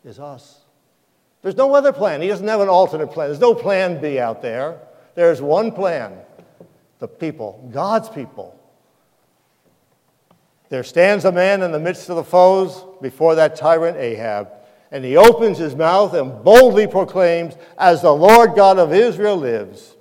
is 0.03 0.19
us. 0.19 0.61
There's 1.43 1.55
no 1.55 1.75
other 1.75 1.93
plan. 1.93 2.21
He 2.21 2.27
doesn't 2.27 2.47
have 2.47 2.61
an 2.61 2.69
alternate 2.69 3.11
plan. 3.11 3.29
There's 3.29 3.39
no 3.39 3.53
plan 3.53 4.01
B 4.01 4.17
out 4.17 4.41
there. 4.41 4.79
There's 5.13 5.41
one 5.41 5.71
plan 5.71 6.17
the 6.97 7.07
people, 7.07 7.69
God's 7.71 8.09
people. 8.09 8.59
There 10.69 10.83
stands 10.83 11.25
a 11.25 11.31
man 11.31 11.61
in 11.61 11.71
the 11.71 11.79
midst 11.79 12.09
of 12.09 12.15
the 12.15 12.23
foes 12.23 12.83
before 13.01 13.35
that 13.35 13.55
tyrant 13.55 13.97
Ahab 13.97 14.49
and 14.95 15.03
he 15.03 15.17
opens 15.17 15.57
his 15.57 15.75
mouth 15.75 16.13
and 16.13 16.41
boldly 16.41 16.87
proclaims, 16.87 17.55
As 17.77 18.01
the 18.01 18.13
Lord 18.13 18.55
God 18.55 18.79
of 18.79 18.93
Israel 18.93 19.35
lives, 19.35 19.95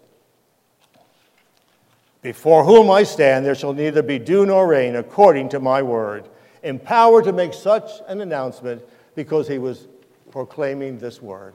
before 2.22 2.64
whom 2.64 2.92
I 2.92 3.02
stand, 3.02 3.44
there 3.44 3.56
shall 3.56 3.72
neither 3.72 4.04
be 4.04 4.20
dew 4.20 4.46
nor 4.46 4.68
rain, 4.68 4.94
according 4.94 5.48
to 5.48 5.58
my 5.58 5.82
word. 5.82 6.28
Empowered 6.62 7.24
to 7.24 7.32
make 7.32 7.54
such 7.54 7.90
an 8.06 8.20
announcement 8.20 8.82
because 9.16 9.48
he 9.48 9.58
was 9.58 9.88
proclaiming 10.30 10.98
this 10.98 11.20
word. 11.20 11.54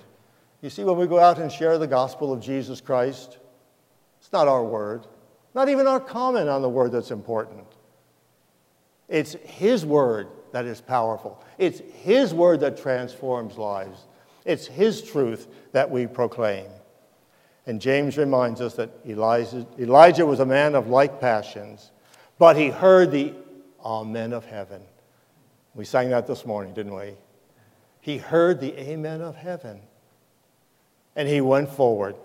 You 0.61 0.69
see, 0.69 0.83
when 0.83 0.97
we 0.97 1.07
go 1.07 1.17
out 1.17 1.39
and 1.39 1.49
share 1.49 1.77
the 1.77 1.87
gospel 1.87 2.33
of 2.33 2.41
Jesus 2.41 2.81
Christ, 2.81 3.37
it's 4.19 4.33
not 4.33 4.49
our 4.49 4.65
word, 4.65 5.07
not 5.55 5.69
even 5.69 5.87
our 5.87 6.01
comment 6.01 6.49
on 6.49 6.61
the 6.61 6.67
word 6.67 6.91
that's 6.91 7.11
important. 7.11 7.65
It's 9.09 9.33
his 9.43 9.85
word 9.85 10.27
that 10.51 10.65
is 10.65 10.81
powerful. 10.81 11.43
It's 11.57 11.81
His 12.01 12.33
word 12.33 12.61
that 12.61 12.81
transforms 12.81 13.57
lives. 13.57 14.05
It's 14.45 14.67
His 14.67 15.01
truth 15.01 15.47
that 15.71 15.89
we 15.89 16.07
proclaim. 16.07 16.65
And 17.67 17.79
James 17.79 18.17
reminds 18.17 18.61
us 18.61 18.73
that 18.75 18.89
Elijah, 19.07 19.65
Elijah 19.77 20.25
was 20.25 20.39
a 20.39 20.45
man 20.45 20.75
of 20.75 20.87
like 20.87 21.21
passions, 21.21 21.91
but 22.39 22.55
he 22.55 22.69
heard 22.69 23.11
the 23.11 23.33
Amen 23.85 24.33
of 24.33 24.45
heaven. 24.45 24.81
We 25.75 25.85
sang 25.85 26.09
that 26.09 26.25
this 26.25 26.45
morning, 26.45 26.73
didn't 26.73 26.95
we? 26.95 27.13
He 28.01 28.17
heard 28.17 28.59
the 28.59 28.77
Amen 28.77 29.21
of 29.21 29.35
heaven. 29.35 29.81
And 31.15 31.27
he 31.27 31.41
went 31.41 31.69
forward. 31.69 32.15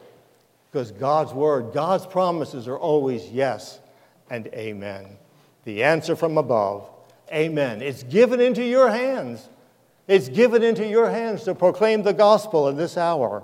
Because 0.70 0.92
God's 0.92 1.33
word, 1.33 1.73
God's 1.73 2.07
promises 2.07 2.66
are 2.66 2.79
always 2.79 3.31
yes 3.31 3.81
and 4.31 4.47
amen. 4.49 5.16
The 5.64 5.83
answer 5.83 6.16
from 6.16 6.38
above 6.38 6.88
Amen. 7.33 7.83
It's 7.83 8.03
given 8.03 8.40
into 8.40 8.62
your 8.62 8.90
hands. 8.90 9.48
It's 10.07 10.29
given 10.29 10.62
into 10.62 10.87
your 10.87 11.11
hands 11.11 11.44
to 11.44 11.55
proclaim 11.55 12.03
the 12.03 12.12
gospel 12.12 12.68
in 12.68 12.77
this 12.77 12.96
hour. 12.96 13.42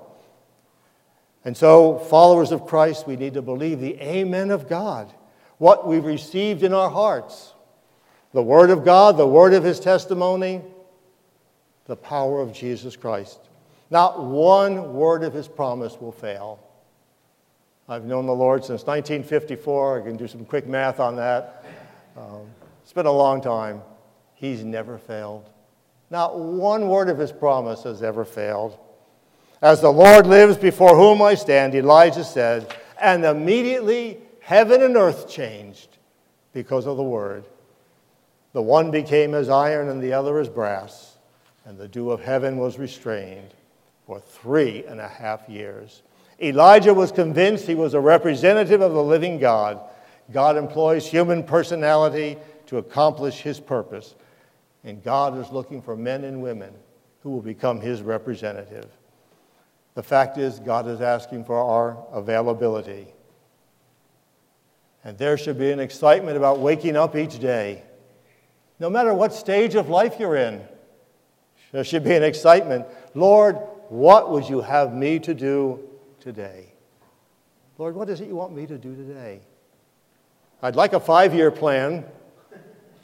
And 1.45 1.57
so, 1.57 1.99
followers 1.99 2.53
of 2.53 2.67
Christ, 2.67 3.07
we 3.07 3.17
need 3.17 3.35
to 3.35 3.43
believe 3.43 3.81
the 3.81 3.99
Amen 4.01 4.51
of 4.51 4.69
God, 4.69 5.13
what 5.57 5.87
we've 5.87 6.05
received 6.05 6.63
in 6.63 6.73
our 6.73 6.91
hearts 6.91 7.55
the 8.33 8.43
Word 8.43 8.71
of 8.71 8.85
God, 8.85 9.17
the 9.17 9.27
Word 9.27 9.55
of 9.55 9.65
His 9.65 9.81
testimony, 9.81 10.61
the 11.87 11.97
power 11.97 12.41
of 12.41 12.53
Jesus 12.53 12.95
Christ. 12.95 13.41
Not 13.91 14.23
one 14.23 14.95
word 14.95 15.25
of 15.25 15.35
His 15.35 15.49
promise 15.49 16.01
will 16.01 16.13
fail. 16.13 16.61
I've 17.89 18.05
known 18.05 18.27
the 18.27 18.33
Lord 18.33 18.63
since 18.63 18.83
1954. 18.87 20.01
I 20.01 20.05
can 20.05 20.17
do 20.17 20.29
some 20.29 20.45
quick 20.45 20.69
math 20.69 21.01
on 21.01 21.17
that. 21.17 21.65
Um, 22.21 22.47
it's 22.83 22.93
been 22.93 23.07
a 23.07 23.13
long 23.13 23.41
time. 23.41 23.81
He's 24.35 24.63
never 24.63 24.99
failed. 24.99 25.49
Not 26.11 26.39
one 26.39 26.89
word 26.89 27.09
of 27.09 27.17
his 27.17 27.33
promise 27.33 27.85
has 27.85 28.03
ever 28.03 28.27
failed. 28.27 28.79
As 29.63 29.81
the 29.81 29.93
Lord 29.93 30.27
lives 30.27 30.59
before 30.59 30.97
whom 30.97 31.23
I 31.23 31.35
stand, 31.35 31.75
Elijah 31.75 32.25
said, 32.25 32.75
and 33.01 33.25
immediately 33.25 34.19
heaven 34.41 34.83
and 34.83 34.97
earth 34.97 35.31
changed 35.31 35.97
because 36.53 36.87
of 36.87 36.99
the 36.99 37.03
word. 37.03 37.45
The 38.53 38.63
one 38.63 38.91
became 38.91 39.35
as 39.35 39.49
iron 39.49 39.89
and 39.89 40.03
the 40.03 40.13
other 40.13 40.39
as 40.41 40.49
brass, 40.49 41.17
and 41.65 41.79
the 41.79 41.89
dew 41.89 42.11
of 42.11 42.21
heaven 42.21 42.59
was 42.59 42.79
restrained 42.79 43.55
for 44.07 44.21
three 44.21 44.85
and 44.85 45.01
a 45.01 45.09
half 45.09 45.49
years. 45.49 46.03
Elijah 46.43 46.93
was 46.93 47.13
convinced 47.13 47.67
he 47.67 47.75
was 47.75 47.95
a 47.95 48.01
representative 48.01 48.81
of 48.83 48.93
the 48.93 49.03
living 49.03 49.39
God. 49.39 49.81
God 50.33 50.57
employs 50.57 51.07
human 51.07 51.43
personality 51.43 52.37
to 52.67 52.79
accomplish 52.79 53.41
his 53.41 53.61
purpose. 53.61 54.15
And 54.85 55.03
God 55.03 55.37
is 55.39 55.51
looking 55.51 55.83
for 55.83 55.97
men 55.97 56.25
and 56.25 56.43
women 56.43 56.73
who 57.23 57.31
will 57.31 57.43
become 57.43 57.81
his 57.81 58.03
representative. 58.03 58.87
The 59.95 60.03
fact 60.03 60.39
is, 60.39 60.59
God 60.59 60.87
is 60.89 61.01
asking 61.01 61.45
for 61.45 61.59
our 61.59 61.99
availability. 62.13 63.09
And 65.05 65.19
there 65.19 65.37
should 65.37 65.59
be 65.59 65.71
an 65.71 65.81
excitement 65.81 66.37
about 66.37 66.61
waking 66.61 66.97
up 66.97 67.17
each 67.17 67.39
day 67.39 67.83
No 68.81 68.89
matter 68.89 69.13
what 69.13 69.35
stage 69.35 69.75
of 69.75 69.91
life 69.91 70.19
you're 70.19 70.37
in, 70.37 70.63
there 71.71 71.85
should 71.85 72.03
be 72.03 72.15
an 72.15 72.25
excitement. 72.25 72.87
Lord, 73.15 73.57
what 73.91 74.31
would 74.31 74.49
you 74.49 74.63
have 74.63 74.95
me 74.95 75.19
to 75.21 75.35
do 75.35 75.81
today? 76.19 76.73
Lord, 77.77 77.95
what 77.95 78.09
is 78.09 78.23
it 78.23 78.29
you 78.29 78.37
want 78.37 78.57
me 78.57 78.67
to 78.67 78.79
do 78.79 78.97
today? 78.97 79.41
I'd 80.63 80.77
like 80.77 80.93
a 80.93 81.01
five 81.01 81.35
year 81.35 81.51
plan. 81.51 82.05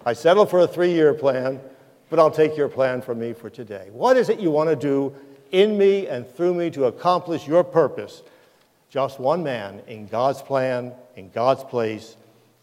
I 0.05 0.13
settle 0.13 0.47
for 0.47 0.61
a 0.61 0.69
three 0.69 0.93
year 0.93 1.15
plan, 1.15 1.61
but 2.11 2.19
I'll 2.19 2.31
take 2.31 2.57
your 2.57 2.69
plan 2.69 3.01
from 3.01 3.19
me 3.19 3.33
for 3.33 3.51
today. 3.51 3.89
What 3.93 4.17
is 4.17 4.29
it 4.29 4.39
you 4.39 4.51
want 4.51 4.71
to 4.71 4.77
do 4.77 5.15
in 5.53 5.79
me 5.79 6.07
and 6.07 6.29
through 6.29 6.55
me 6.55 6.71
to 6.71 6.85
accomplish 6.85 7.47
your 7.47 7.65
purpose? 7.65 8.23
Just 8.91 9.19
one 9.19 9.43
man 9.43 9.83
in 9.89 10.07
God's 10.07 10.43
plan, 10.43 10.93
in 11.17 11.31
God's 11.31 11.65
place, 11.65 12.17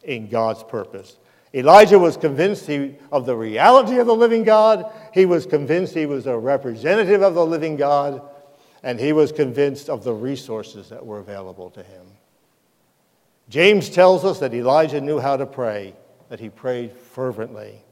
in 0.04 0.30
God's 0.30 0.64
purpose. 0.64 1.18
Elijah 1.56 2.00
was 2.00 2.18
convinced 2.18 2.66
he, 2.66 2.96
of 3.12 3.26
the 3.26 3.36
reality 3.36 4.00
of 4.00 4.08
the 4.08 4.16
living 4.16 4.44
God. 4.44 4.92
He 5.14 5.26
was 5.26 5.46
convinced 5.46 5.94
he 5.94 6.08
was 6.08 6.26
a 6.26 6.38
representative 6.38 7.22
of 7.22 7.36
the 7.36 7.46
living 7.46 7.78
God. 7.78 8.22
And 8.82 9.00
he 9.00 9.14
was 9.14 9.32
convinced 9.32 9.90
of 9.90 10.04
the 10.04 10.14
resources 10.14 10.90
that 10.90 11.06
were 11.06 11.20
available 11.20 11.70
to 11.72 11.84
him. 11.84 12.03
James 13.54 13.88
tells 13.88 14.26
us 14.26 14.40
that 14.40 14.52
Elijah 14.52 15.00
knew 15.00 15.20
how 15.20 15.38
to 15.38 15.46
pray, 15.46 15.94
that 16.30 16.40
he 16.40 16.50
prayed 16.50 16.92
fervently. 16.92 17.84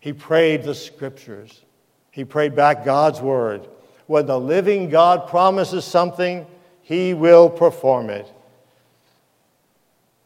He 0.00 0.12
prayed 0.12 0.64
the 0.64 0.74
scriptures, 0.74 1.62
he 2.10 2.24
prayed 2.24 2.56
back 2.56 2.84
God's 2.84 3.20
word. 3.20 3.68
When 4.08 4.26
the 4.26 4.40
living 4.40 4.88
God 4.90 5.28
promises 5.28 5.84
something, 5.84 6.44
he 6.82 7.14
will 7.14 7.48
perform 7.48 8.10
it. 8.10 8.26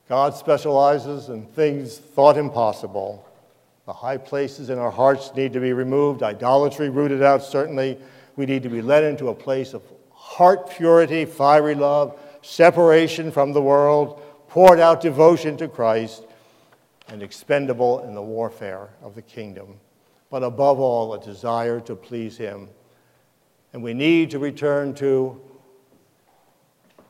God 0.08 0.34
specializes 0.34 1.28
in 1.28 1.44
things 1.48 1.98
thought 1.98 2.38
impossible. 2.38 3.22
The 3.84 3.92
high 3.92 4.16
places 4.16 4.70
in 4.70 4.78
our 4.78 4.90
hearts 4.90 5.34
need 5.34 5.52
to 5.52 5.60
be 5.60 5.74
removed, 5.74 6.22
idolatry 6.22 6.88
rooted 6.88 7.22
out, 7.22 7.42
certainly. 7.42 7.98
We 8.36 8.46
need 8.46 8.62
to 8.62 8.70
be 8.70 8.80
led 8.80 9.04
into 9.04 9.28
a 9.28 9.34
place 9.34 9.74
of 9.74 9.82
heart 10.14 10.70
purity, 10.70 11.26
fiery 11.26 11.74
love, 11.74 12.18
separation 12.46 13.30
from 13.30 13.52
the 13.52 13.62
world, 13.62 14.22
poured 14.48 14.80
out 14.80 15.00
devotion 15.00 15.56
to 15.56 15.68
Christ, 15.68 16.24
and 17.08 17.22
expendable 17.22 18.00
in 18.00 18.14
the 18.14 18.22
warfare 18.22 18.88
of 19.02 19.14
the 19.14 19.22
kingdom. 19.22 19.78
But 20.30 20.42
above 20.42 20.80
all, 20.80 21.14
a 21.14 21.20
desire 21.20 21.80
to 21.80 21.94
please 21.94 22.36
Him. 22.36 22.68
And 23.72 23.82
we 23.82 23.94
need 23.94 24.30
to 24.30 24.38
return 24.38 24.94
to 24.94 25.40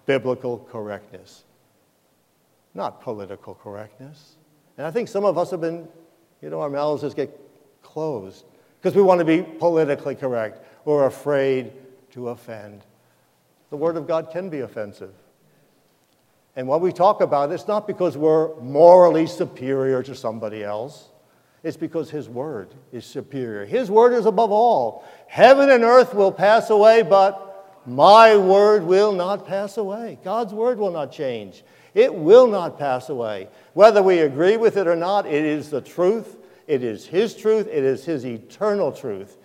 biblical 0.05 0.59
correctness 0.70 1.44
not 2.77 3.01
political 3.01 3.55
correctness. 3.55 4.37
And 4.77 4.87
I 4.87 4.90
think 4.90 5.09
some 5.09 5.25
of 5.25 5.38
us 5.38 5.51
have 5.51 5.61
been, 5.61 5.88
you 6.42 6.51
know, 6.51 6.61
our 6.61 6.70
mouths 6.70 7.03
just 7.03 7.16
get 7.16 7.37
closed 7.83 8.44
because 8.81 8.94
we 8.94 9.03
want 9.03 9.18
to 9.18 9.25
be 9.25 9.42
politically 9.42 10.14
correct. 10.14 10.64
We're 10.85 11.07
afraid 11.07 11.72
to 12.12 12.29
offend. 12.29 12.83
The 13.70 13.77
Word 13.77 13.96
of 13.96 14.07
God 14.07 14.31
can 14.31 14.51
be 14.51 14.61
offensive. 14.61 15.14
And 16.57 16.66
when 16.66 16.81
we 16.81 16.90
talk 16.90 17.21
about 17.21 17.51
it, 17.51 17.55
it's 17.55 17.69
not 17.69 17.87
because 17.87 18.16
we're 18.16 18.59
morally 18.61 19.27
superior 19.27 20.03
to 20.03 20.14
somebody 20.14 20.64
else. 20.64 21.11
It's 21.62 21.77
because 21.77 22.11
His 22.11 22.29
Word 22.29 22.75
is 22.92 23.05
superior. 23.05 23.66
His 23.66 23.90
Word 23.90 24.14
is 24.14 24.25
above 24.25 24.51
all. 24.51 25.05
Heaven 25.27 25.71
and 25.71 25.85
earth 25.85 26.14
will 26.14 26.33
pass 26.33 26.71
away, 26.71 27.03
but 27.03 27.83
my 27.87 28.37
Word 28.37 28.85
will 28.85 29.12
not 29.12 29.47
pass 29.47 29.77
away. 29.77 30.19
God's 30.25 30.55
Word 30.55 30.79
will 30.79 30.90
not 30.90 31.12
change. 31.12 31.62
It 31.92 32.14
will 32.14 32.47
not 32.47 32.79
pass 32.79 33.11
away. 33.11 33.49
Whether 33.75 34.03
we 34.03 34.21
agree 34.21 34.57
with 34.57 34.77
it 34.77 34.87
or 34.87 34.97
not, 34.97 35.27
it 35.27 35.45
is 35.45 35.71
the 35.71 35.81
truth. 35.81 36.38
It 36.66 36.83
is 36.83 37.07
His 37.07 37.35
truth. 37.35 37.66
It 37.69 37.85
is 37.85 38.05
His 38.05 38.25
eternal 38.25 38.92
truth. 38.92 39.37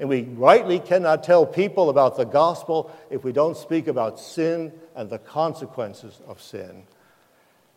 And 0.00 0.08
we 0.08 0.22
rightly 0.22 0.78
cannot 0.78 1.24
tell 1.24 1.44
people 1.44 1.90
about 1.90 2.16
the 2.16 2.24
gospel 2.24 2.94
if 3.10 3.24
we 3.24 3.32
don't 3.32 3.56
speak 3.56 3.88
about 3.88 4.20
sin 4.20 4.72
and 4.94 5.10
the 5.10 5.18
consequences 5.18 6.20
of 6.26 6.40
sin. 6.40 6.84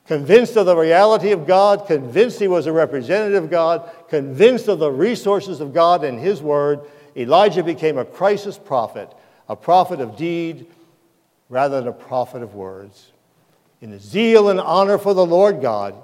Convinced 0.08 0.56
of 0.56 0.66
the 0.66 0.76
reality 0.76 1.32
of 1.32 1.48
God, 1.48 1.88
convinced 1.88 2.40
he 2.40 2.48
was 2.48 2.68
a 2.68 2.72
representative 2.74 3.46
of 3.46 3.50
God, 3.50 3.90
convinced 4.10 4.68
of 4.68 4.80
the 4.80 4.92
resources 4.92 5.62
of 5.62 5.74
God 5.74 6.04
and 6.04 6.20
his 6.20 6.42
word, 6.42 6.82
Elijah 7.16 7.64
became 7.64 7.98
a 7.98 8.06
crisis 8.06 8.58
prophet, 8.58 9.12
a 9.48 9.56
prophet 9.56 10.00
of 10.00 10.16
deed 10.16 10.68
rather 11.50 11.80
than 11.80 11.88
a 11.88 11.94
prophet 11.94 12.42
of 12.42 12.56
words. 12.56 13.12
In 13.82 13.98
zeal 14.00 14.50
and 14.50 14.60
honor 14.60 14.98
for 14.98 15.14
the 15.14 15.26
Lord 15.26 15.62
God, 15.62 15.96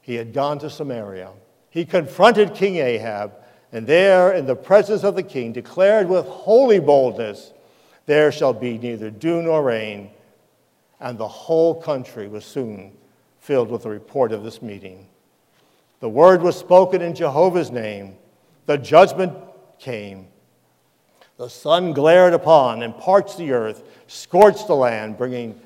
he 0.00 0.14
had 0.14 0.32
gone 0.32 0.58
to 0.60 0.70
Samaria. 0.70 1.30
He 1.70 1.84
confronted 1.84 2.54
King 2.54 2.76
Ahab, 2.76 3.32
and 3.72 3.86
there, 3.86 4.32
in 4.32 4.46
the 4.46 4.56
presence 4.56 5.04
of 5.04 5.14
the 5.14 5.22
king, 5.22 5.52
declared 5.52 6.08
with 6.08 6.26
holy 6.26 6.80
boldness, 6.80 7.52
There 8.06 8.32
shall 8.32 8.54
be 8.54 8.78
neither 8.78 9.10
dew 9.10 9.42
nor 9.42 9.62
rain. 9.62 10.10
And 11.00 11.18
the 11.18 11.28
whole 11.28 11.80
country 11.80 12.28
was 12.28 12.44
soon 12.44 12.92
filled 13.40 13.70
with 13.70 13.82
the 13.82 13.90
report 13.90 14.32
of 14.32 14.42
this 14.42 14.62
meeting. 14.62 15.06
The 16.00 16.08
word 16.08 16.42
was 16.42 16.56
spoken 16.56 17.02
in 17.02 17.14
Jehovah's 17.14 17.70
name. 17.70 18.16
The 18.66 18.78
judgment 18.78 19.34
came. 19.78 20.28
The 21.36 21.48
sun 21.48 21.92
glared 21.92 22.32
upon 22.32 22.82
and 22.82 22.96
parched 22.96 23.38
the 23.38 23.52
earth, 23.52 23.82
scorched 24.06 24.66
the 24.66 24.74
land, 24.74 25.16
bringing 25.16 25.60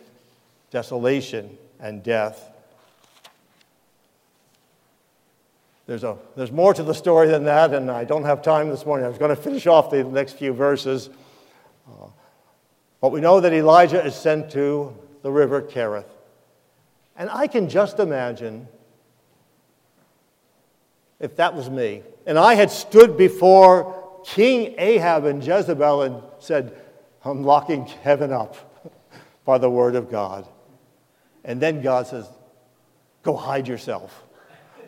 desolation, 0.71 1.57
and 1.81 2.03
death. 2.03 2.52
There's, 5.87 6.05
a, 6.05 6.17
there's 6.37 6.53
more 6.53 6.73
to 6.75 6.83
the 6.83 6.95
story 6.95 7.29
than 7.29 7.45
that, 7.45 7.75
and 7.75 7.91
I 7.91 8.05
don't 8.05 8.25
have 8.25 8.41
time 8.43 8.69
this 8.69 8.87
morning. 8.87 9.05
I 9.05 9.09
was 9.09 9.19
going 9.19 9.35
to 9.35 9.41
finish 9.41 9.67
off 9.67 9.91
the 9.91 10.05
next 10.05 10.35
few 10.35 10.53
verses. 10.53 11.11
Uh, 11.89 12.07
but 13.01 13.11
we 13.11 13.21
know 13.21 13.41
that 13.41 13.53
Elijah 13.53 14.05
is 14.05 14.15
sent 14.15 14.51
to 14.53 14.97
the 15.23 15.31
river 15.31 15.61
Kerith. 15.61 16.07
And 17.17 17.29
I 17.31 17.49
can 17.49 17.69
just 17.69 17.99
imagine 17.99 18.69
if 21.19 21.37
that 21.37 21.55
was 21.55 21.69
me, 21.69 22.03
and 22.27 22.39
I 22.39 22.55
had 22.55 22.71
stood 22.71 23.17
before 23.17 24.21
King 24.25 24.75
Ahab 24.79 25.25
and 25.25 25.45
Jezebel 25.45 26.03
and 26.03 26.23
said, 26.39 26.77
I'm 27.25 27.43
locking 27.43 27.87
heaven 27.87 28.33
up 28.33 28.57
by 29.45 29.59
the 29.59 29.71
word 29.71 29.95
of 29.95 30.11
God. 30.11 30.47
And 31.45 31.61
then 31.61 31.83
God 31.83 32.07
says, 32.07 32.29
Go 33.23 33.37
hide 33.37 33.69
yourself. 33.69 34.25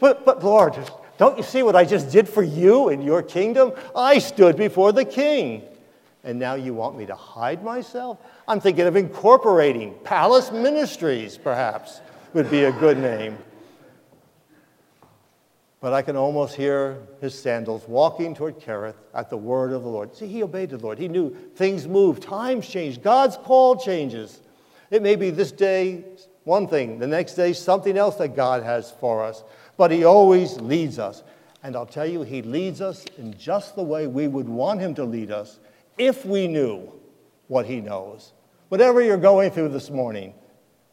But, 0.04 0.26
but 0.26 0.44
Lord, 0.44 0.76
don't 1.16 1.38
you 1.38 1.42
see 1.42 1.62
what 1.62 1.74
I 1.74 1.86
just 1.86 2.10
did 2.10 2.28
for 2.28 2.42
you 2.42 2.90
in 2.90 3.00
your 3.00 3.22
kingdom? 3.22 3.72
I 3.96 4.18
stood 4.18 4.54
before 4.54 4.92
the 4.92 5.06
king. 5.06 5.62
And 6.24 6.38
now 6.38 6.56
you 6.56 6.74
want 6.74 6.98
me 6.98 7.06
to 7.06 7.14
hide 7.14 7.64
myself? 7.64 8.18
I'm 8.46 8.60
thinking 8.60 8.84
of 8.84 8.96
incorporating 8.96 9.94
palace 10.04 10.52
ministries, 10.52 11.38
perhaps, 11.38 12.02
would 12.34 12.50
be 12.50 12.64
a 12.64 12.72
good 12.72 12.98
name. 12.98 13.38
But 15.80 15.94
I 15.94 16.02
can 16.02 16.16
almost 16.16 16.54
hear 16.54 16.98
his 17.22 17.34
sandals 17.34 17.88
walking 17.88 18.34
toward 18.34 18.60
Kerith 18.60 18.96
at 19.14 19.30
the 19.30 19.38
word 19.38 19.72
of 19.72 19.84
the 19.84 19.88
Lord. 19.88 20.14
See, 20.14 20.26
he 20.26 20.42
obeyed 20.42 20.68
the 20.68 20.76
Lord. 20.76 20.98
He 20.98 21.08
knew 21.08 21.34
things 21.54 21.88
move, 21.88 22.20
times 22.20 22.68
change, 22.68 23.00
God's 23.00 23.38
call 23.38 23.76
changes. 23.76 24.42
It 24.90 25.00
may 25.00 25.16
be 25.16 25.30
this 25.30 25.50
day 25.50 26.04
one 26.44 26.68
thing, 26.68 26.98
the 26.98 27.06
next 27.06 27.34
day, 27.34 27.54
something 27.54 27.96
else 27.96 28.16
that 28.16 28.36
God 28.36 28.62
has 28.62 28.90
for 29.00 29.24
us. 29.24 29.42
But 29.76 29.90
He 29.90 30.04
always 30.04 30.60
leads 30.60 30.98
us. 30.98 31.22
And 31.62 31.76
I'll 31.76 31.86
tell 31.86 32.06
you, 32.06 32.22
He 32.22 32.42
leads 32.42 32.80
us 32.80 33.04
in 33.16 33.36
just 33.38 33.74
the 33.76 33.82
way 33.82 34.06
we 34.06 34.28
would 34.28 34.48
want 34.48 34.80
Him 34.80 34.94
to 34.96 35.04
lead 35.04 35.30
us 35.30 35.58
if 35.98 36.24
we 36.24 36.46
knew 36.46 36.92
what 37.48 37.66
He 37.66 37.80
knows. 37.80 38.32
Whatever 38.68 39.00
you're 39.00 39.16
going 39.16 39.50
through 39.50 39.68
this 39.70 39.90
morning, 39.90 40.34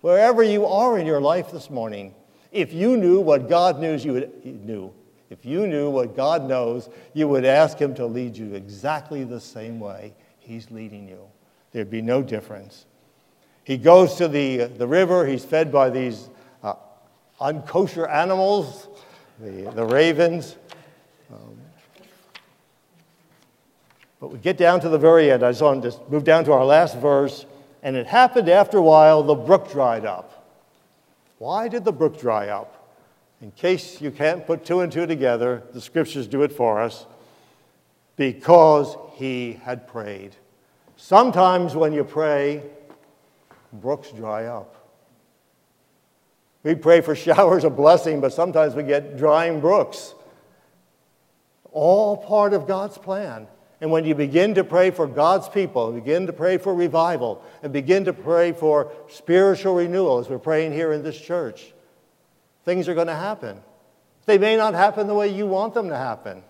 wherever 0.02 0.44
you 0.44 0.66
are 0.66 0.98
in 0.98 1.06
your 1.06 1.22
life 1.22 1.52
this 1.52 1.70
morning, 1.70 2.14
if 2.52 2.74
you 2.74 2.98
knew 2.98 3.20
what 3.20 3.48
God 3.48 3.80
knew, 3.80 3.96
you 3.96 4.14
would, 4.14 4.46
knew. 4.66 4.94
If 5.30 5.46
you 5.46 5.66
knew 5.66 5.90
what 5.90 6.16
God 6.16 6.48
knows, 6.48 6.90
you 7.14 7.28
would 7.30 7.46
ask 7.46 7.78
Him 7.78 7.96
to 7.96 8.06
lead 8.06 8.36
you 8.36 8.54
exactly 8.54 9.24
the 9.24 9.40
same 9.40 9.80
way 9.80 10.14
He's 10.40 10.70
leading 10.72 11.08
you. 11.08 11.22
There'd 11.72 11.90
be 11.90 12.02
no 12.02 12.22
difference. 12.22 12.86
He 13.64 13.78
goes 13.78 14.16
to 14.16 14.28
the, 14.28 14.66
the 14.66 14.88
river. 14.88 15.26
He's 15.26 15.46
fed 15.46 15.72
by 15.72 15.90
these 15.90 16.30
unkosher 17.42 18.10
animals, 18.10 18.88
the, 19.40 19.72
the 19.72 19.86
ravens. 19.86 20.56
Um, 21.34 21.58
but 24.20 24.32
we 24.32 24.38
get 24.38 24.58
down 24.58 24.80
to 24.82 24.90
the 24.90 25.00
very 25.00 25.32
end. 25.32 25.44
I 25.44 25.50
just 25.50 25.62
want 25.62 25.82
to 25.84 26.00
move 26.10 26.24
down 26.24 26.46
to 26.46 26.54
our 26.54 26.64
last 26.64 26.98
verse. 26.98 27.46
And 27.84 27.96
it 27.96 28.06
happened 28.06 28.48
after 28.48 28.78
a 28.78 28.82
while, 28.82 29.24
the 29.24 29.34
brook 29.34 29.72
dried 29.72 30.06
up. 30.06 30.48
Why 31.40 31.68
did 31.68 31.84
the 31.84 31.92
brook 31.92 32.20
dry 32.20 32.50
up? 32.50 32.78
In 33.42 33.50
case 33.50 34.00
you 34.00 34.12
can't 34.12 34.46
put 34.46 34.64
two 34.64 34.82
and 34.82 34.92
two 34.92 35.08
together, 35.08 35.64
the 35.74 35.82
scriptures 35.82 36.28
do 36.28 36.44
it 36.44 36.52
for 36.52 36.80
us. 36.80 37.08
Because 38.16 38.96
he 39.16 39.54
had 39.64 39.88
prayed. 39.88 40.36
Sometimes 40.98 41.76
when 41.76 41.94
you 41.94 42.04
pray, 42.04 42.62
brooks 43.74 44.12
dry 44.12 44.46
up. 44.46 44.81
We 46.64 46.76
pray 46.76 47.02
for 47.02 47.16
showers 47.16 47.64
of 47.64 47.76
blessing, 47.76 48.22
but 48.22 48.34
sometimes 48.34 48.76
we 48.76 48.84
get 48.84 49.18
drying 49.18 49.60
brooks. 49.60 50.14
all 51.72 52.18
part 52.18 52.54
of 52.54 52.68
God's 52.68 52.98
plan. 52.98 53.48
And 53.80 53.90
when 53.90 54.06
you 54.06 54.14
begin 54.14 54.54
to 54.56 54.64
pray 54.64 54.92
for 54.92 55.08
God's 55.08 55.50
people, 55.50 55.92
begin 55.92 56.28
to 56.28 56.34
pray 56.34 56.58
for 56.58 56.76
revival, 56.76 57.44
and 57.64 57.74
begin 57.74 58.06
to 58.06 58.14
pray 58.14 58.52
for 58.52 58.92
spiritual 59.10 59.76
renewal, 59.76 60.20
as 60.20 60.30
we're 60.30 60.38
praying 60.38 60.74
here 60.74 60.94
in 60.94 61.02
this 61.02 61.20
church, 61.20 61.74
things 62.64 62.88
are 62.88 62.94
going 62.94 63.08
to 63.08 63.16
happen. 63.16 63.60
They 64.28 64.38
may 64.38 64.56
not 64.56 64.76
happen 64.76 65.08
the 65.08 65.16
way 65.16 65.30
you 65.30 65.48
want 65.48 65.74
them 65.74 65.90
to 65.90 65.98
happen. 65.98 66.44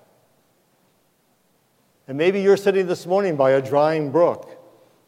And 2.07 2.17
maybe 2.17 2.41
you're 2.41 2.57
sitting 2.57 2.87
this 2.87 3.05
morning 3.05 3.37
by 3.37 3.51
a 3.51 3.61
drying 3.61 4.11
brook. 4.11 4.57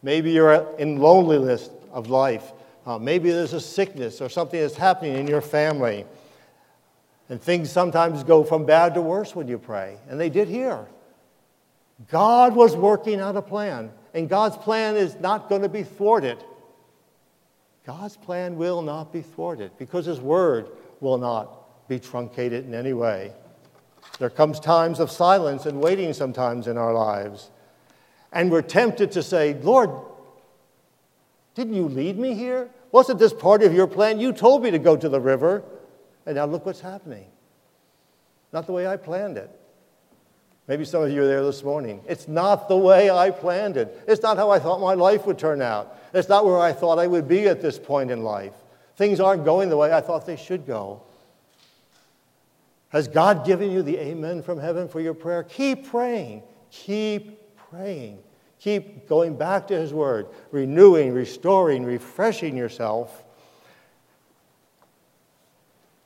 Maybe 0.01 0.31
you're 0.31 0.73
in 0.77 0.99
loneliness 0.99 1.69
of 1.91 2.09
life. 2.09 2.53
Uh, 2.85 2.97
maybe 2.97 3.31
there's 3.31 3.53
a 3.53 3.61
sickness 3.61 4.21
or 4.21 4.29
something 4.29 4.59
that's 4.59 4.75
happening 4.75 5.15
in 5.15 5.27
your 5.27 5.41
family. 5.41 6.05
And 7.29 7.41
things 7.41 7.71
sometimes 7.71 8.23
go 8.23 8.43
from 8.43 8.65
bad 8.65 8.93
to 8.95 9.01
worse 9.01 9.35
when 9.35 9.47
you 9.47 9.57
pray. 9.57 9.97
And 10.09 10.19
they 10.19 10.29
did 10.29 10.47
here. 10.47 10.85
God 12.09 12.55
was 12.55 12.75
working 12.75 13.19
out 13.19 13.37
a 13.37 13.41
plan, 13.41 13.91
and 14.13 14.27
God's 14.27 14.57
plan 14.57 14.95
is 14.95 15.15
not 15.19 15.47
going 15.47 15.61
to 15.61 15.69
be 15.69 15.83
thwarted. 15.83 16.43
God's 17.85 18.17
plan 18.17 18.57
will 18.57 18.81
not 18.81 19.13
be 19.13 19.21
thwarted 19.21 19.71
because 19.77 20.05
His 20.05 20.19
word 20.19 20.69
will 20.99 21.17
not 21.17 21.87
be 21.87 21.99
truncated 21.99 22.65
in 22.65 22.73
any 22.73 22.93
way. 22.93 23.33
There 24.19 24.29
comes 24.29 24.59
times 24.59 24.99
of 24.99 25.11
silence 25.11 25.65
and 25.65 25.81
waiting 25.81 26.13
sometimes 26.13 26.67
in 26.67 26.77
our 26.77 26.93
lives. 26.93 27.49
And 28.31 28.51
we're 28.51 28.61
tempted 28.61 29.11
to 29.13 29.23
say, 29.23 29.53
Lord, 29.53 29.91
didn't 31.55 31.73
you 31.73 31.87
lead 31.87 32.17
me 32.17 32.33
here? 32.33 32.69
Wasn't 32.91 33.19
this 33.19 33.33
part 33.33 33.63
of 33.63 33.73
your 33.73 33.87
plan? 33.87 34.19
You 34.19 34.33
told 34.33 34.63
me 34.63 34.71
to 34.71 34.79
go 34.79 34.95
to 34.95 35.09
the 35.09 35.19
river. 35.19 35.63
And 36.25 36.35
now 36.35 36.45
look 36.45 36.65
what's 36.65 36.79
happening. 36.79 37.25
Not 38.51 38.65
the 38.65 38.71
way 38.71 38.87
I 38.87 38.97
planned 38.97 39.37
it. 39.37 39.49
Maybe 40.67 40.85
some 40.85 41.03
of 41.03 41.11
you 41.11 41.23
are 41.23 41.27
there 41.27 41.43
this 41.43 41.63
morning. 41.63 42.01
It's 42.07 42.27
not 42.27 42.69
the 42.69 42.77
way 42.77 43.09
I 43.09 43.31
planned 43.31 43.75
it. 43.75 44.01
It's 44.07 44.21
not 44.21 44.37
how 44.37 44.49
I 44.49 44.59
thought 44.59 44.79
my 44.79 44.93
life 44.93 45.25
would 45.25 45.37
turn 45.37 45.61
out. 45.61 45.97
It's 46.13 46.29
not 46.29 46.45
where 46.45 46.59
I 46.59 46.71
thought 46.71 46.99
I 46.99 47.07
would 47.07 47.27
be 47.27 47.47
at 47.47 47.61
this 47.61 47.77
point 47.77 48.11
in 48.11 48.23
life. 48.23 48.53
Things 48.95 49.19
aren't 49.19 49.43
going 49.43 49.69
the 49.69 49.77
way 49.77 49.91
I 49.91 49.99
thought 49.99 50.25
they 50.25 50.37
should 50.37 50.65
go. 50.65 51.01
Has 52.89 53.07
God 53.07 53.45
given 53.45 53.71
you 53.71 53.81
the 53.81 53.97
amen 53.97 54.43
from 54.43 54.59
heaven 54.59 54.87
for 54.87 55.01
your 55.01 55.15
prayer? 55.15 55.43
Keep 55.43 55.87
praying. 55.87 56.43
Keep 56.69 57.57
praying. 57.57 58.19
Keep 58.63 59.09
going 59.09 59.35
back 59.35 59.67
to 59.67 59.75
His 59.75 59.93
Word, 59.93 60.27
renewing, 60.51 61.13
restoring, 61.13 61.83
refreshing 61.83 62.55
yourself. 62.55 63.25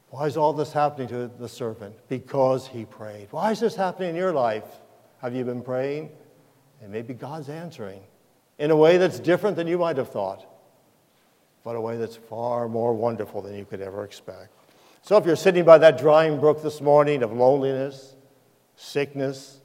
Why 0.09 0.25
is 0.25 0.37
all 0.37 0.53
this 0.53 0.73
happening 0.73 1.07
to 1.09 1.27
the 1.27 1.47
servant? 1.47 1.95
Because 2.09 2.65
he 2.67 2.85
prayed. 2.85 3.27
Why 3.29 3.51
is 3.51 3.59
this 3.59 3.75
happening 3.75 4.09
in 4.09 4.15
your 4.15 4.31
life? 4.31 4.63
Have 5.21 5.35
you 5.35 5.45
been 5.45 5.61
praying? 5.61 6.09
And 6.81 6.91
maybe 6.91 7.13
God's 7.13 7.49
answering 7.49 8.01
in 8.57 8.71
a 8.71 8.75
way 8.75 8.97
that's 8.97 9.19
different 9.19 9.55
than 9.55 9.67
you 9.67 9.77
might 9.77 9.97
have 9.97 10.09
thought, 10.09 10.43
but 11.63 11.75
a 11.75 11.81
way 11.81 11.97
that's 11.97 12.15
far 12.15 12.67
more 12.67 12.91
wonderful 12.93 13.43
than 13.43 13.53
you 13.53 13.65
could 13.65 13.81
ever 13.81 14.03
expect. 14.03 14.49
So 15.03 15.15
if 15.17 15.27
you're 15.27 15.35
sitting 15.35 15.63
by 15.63 15.77
that 15.77 15.99
drying 15.99 16.39
brook 16.39 16.63
this 16.63 16.81
morning 16.81 17.21
of 17.21 17.31
loneliness, 17.31 18.15
sickness, 18.75 19.61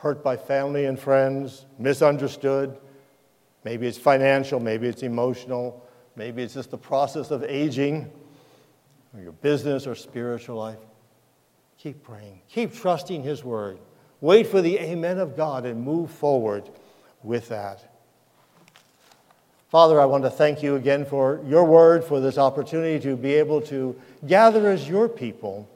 hurt 0.00 0.22
by 0.22 0.36
family 0.36 0.84
and 0.84 0.98
friends, 0.98 1.64
misunderstood, 1.78 2.76
maybe 3.64 3.86
it's 3.86 3.98
financial, 3.98 4.60
maybe 4.60 4.86
it's 4.86 5.02
emotional, 5.02 5.86
Maybe 6.16 6.42
it's 6.42 6.52
just 6.52 6.70
the 6.70 6.76
process 6.76 7.30
of 7.30 7.44
aging, 7.44 8.10
or 9.14 9.22
your 9.22 9.32
business 9.32 9.86
or 9.86 9.94
spiritual 9.94 10.56
life. 10.56 10.78
Keep 11.78 12.02
praying. 12.02 12.42
Keep 12.48 12.74
trusting 12.74 13.22
His 13.22 13.42
word. 13.42 13.78
Wait 14.20 14.46
for 14.46 14.60
the 14.60 14.78
amen 14.78 15.18
of 15.18 15.36
God 15.36 15.64
and 15.64 15.82
move 15.82 16.10
forward 16.10 16.68
with 17.22 17.48
that. 17.48 17.94
Father, 19.70 20.00
I 20.00 20.04
want 20.04 20.24
to 20.24 20.30
thank 20.30 20.62
you 20.62 20.76
again 20.76 21.06
for 21.06 21.40
your 21.46 21.64
word, 21.64 22.04
for 22.04 22.20
this 22.20 22.36
opportunity 22.36 23.00
to 23.00 23.16
be 23.16 23.34
able 23.34 23.62
to 23.62 23.98
gather 24.26 24.68
as 24.68 24.88
your 24.88 25.08
people 25.08 25.70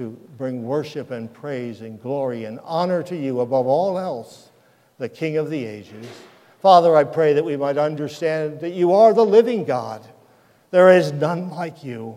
to 0.00 0.18
bring 0.38 0.62
worship 0.62 1.10
and 1.10 1.30
praise 1.30 1.82
and 1.82 2.00
glory 2.00 2.46
and 2.46 2.58
honor 2.64 3.02
to 3.02 3.14
you 3.14 3.40
above 3.40 3.66
all 3.66 3.98
else, 3.98 4.48
the 4.96 5.10
King 5.10 5.36
of 5.36 5.50
the 5.50 5.62
ages. 5.62 6.06
Father, 6.62 6.96
I 6.96 7.04
pray 7.04 7.34
that 7.34 7.44
we 7.44 7.54
might 7.54 7.76
understand 7.76 8.60
that 8.60 8.70
you 8.70 8.94
are 8.94 9.12
the 9.12 9.26
living 9.26 9.62
God. 9.62 10.02
There 10.70 10.88
is 10.88 11.12
none 11.12 11.50
like 11.50 11.84
you. 11.84 12.16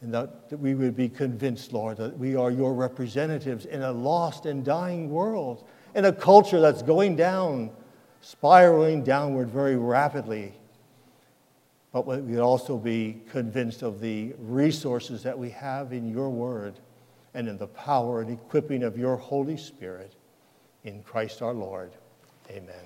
And 0.00 0.12
that 0.12 0.58
we 0.58 0.74
would 0.74 0.96
be 0.96 1.08
convinced, 1.08 1.72
Lord, 1.72 1.98
that 1.98 2.18
we 2.18 2.34
are 2.34 2.50
your 2.50 2.74
representatives 2.74 3.66
in 3.66 3.82
a 3.82 3.92
lost 3.92 4.46
and 4.46 4.64
dying 4.64 5.10
world, 5.10 5.62
in 5.94 6.06
a 6.06 6.12
culture 6.12 6.58
that's 6.58 6.82
going 6.82 7.14
down, 7.14 7.70
spiraling 8.20 9.04
downward 9.04 9.48
very 9.48 9.76
rapidly. 9.76 10.54
But 11.96 12.06
we 12.06 12.34
would 12.34 12.40
also 12.40 12.76
be 12.76 13.22
convinced 13.30 13.80
of 13.80 14.02
the 14.02 14.34
resources 14.38 15.22
that 15.22 15.38
we 15.38 15.48
have 15.48 15.94
in 15.94 16.06
your 16.06 16.28
word 16.28 16.74
and 17.32 17.48
in 17.48 17.56
the 17.56 17.68
power 17.68 18.20
and 18.20 18.30
equipping 18.30 18.82
of 18.82 18.98
your 18.98 19.16
Holy 19.16 19.56
Spirit 19.56 20.12
in 20.84 21.02
Christ 21.02 21.40
our 21.40 21.54
Lord. 21.54 21.92
Amen. 22.50 22.84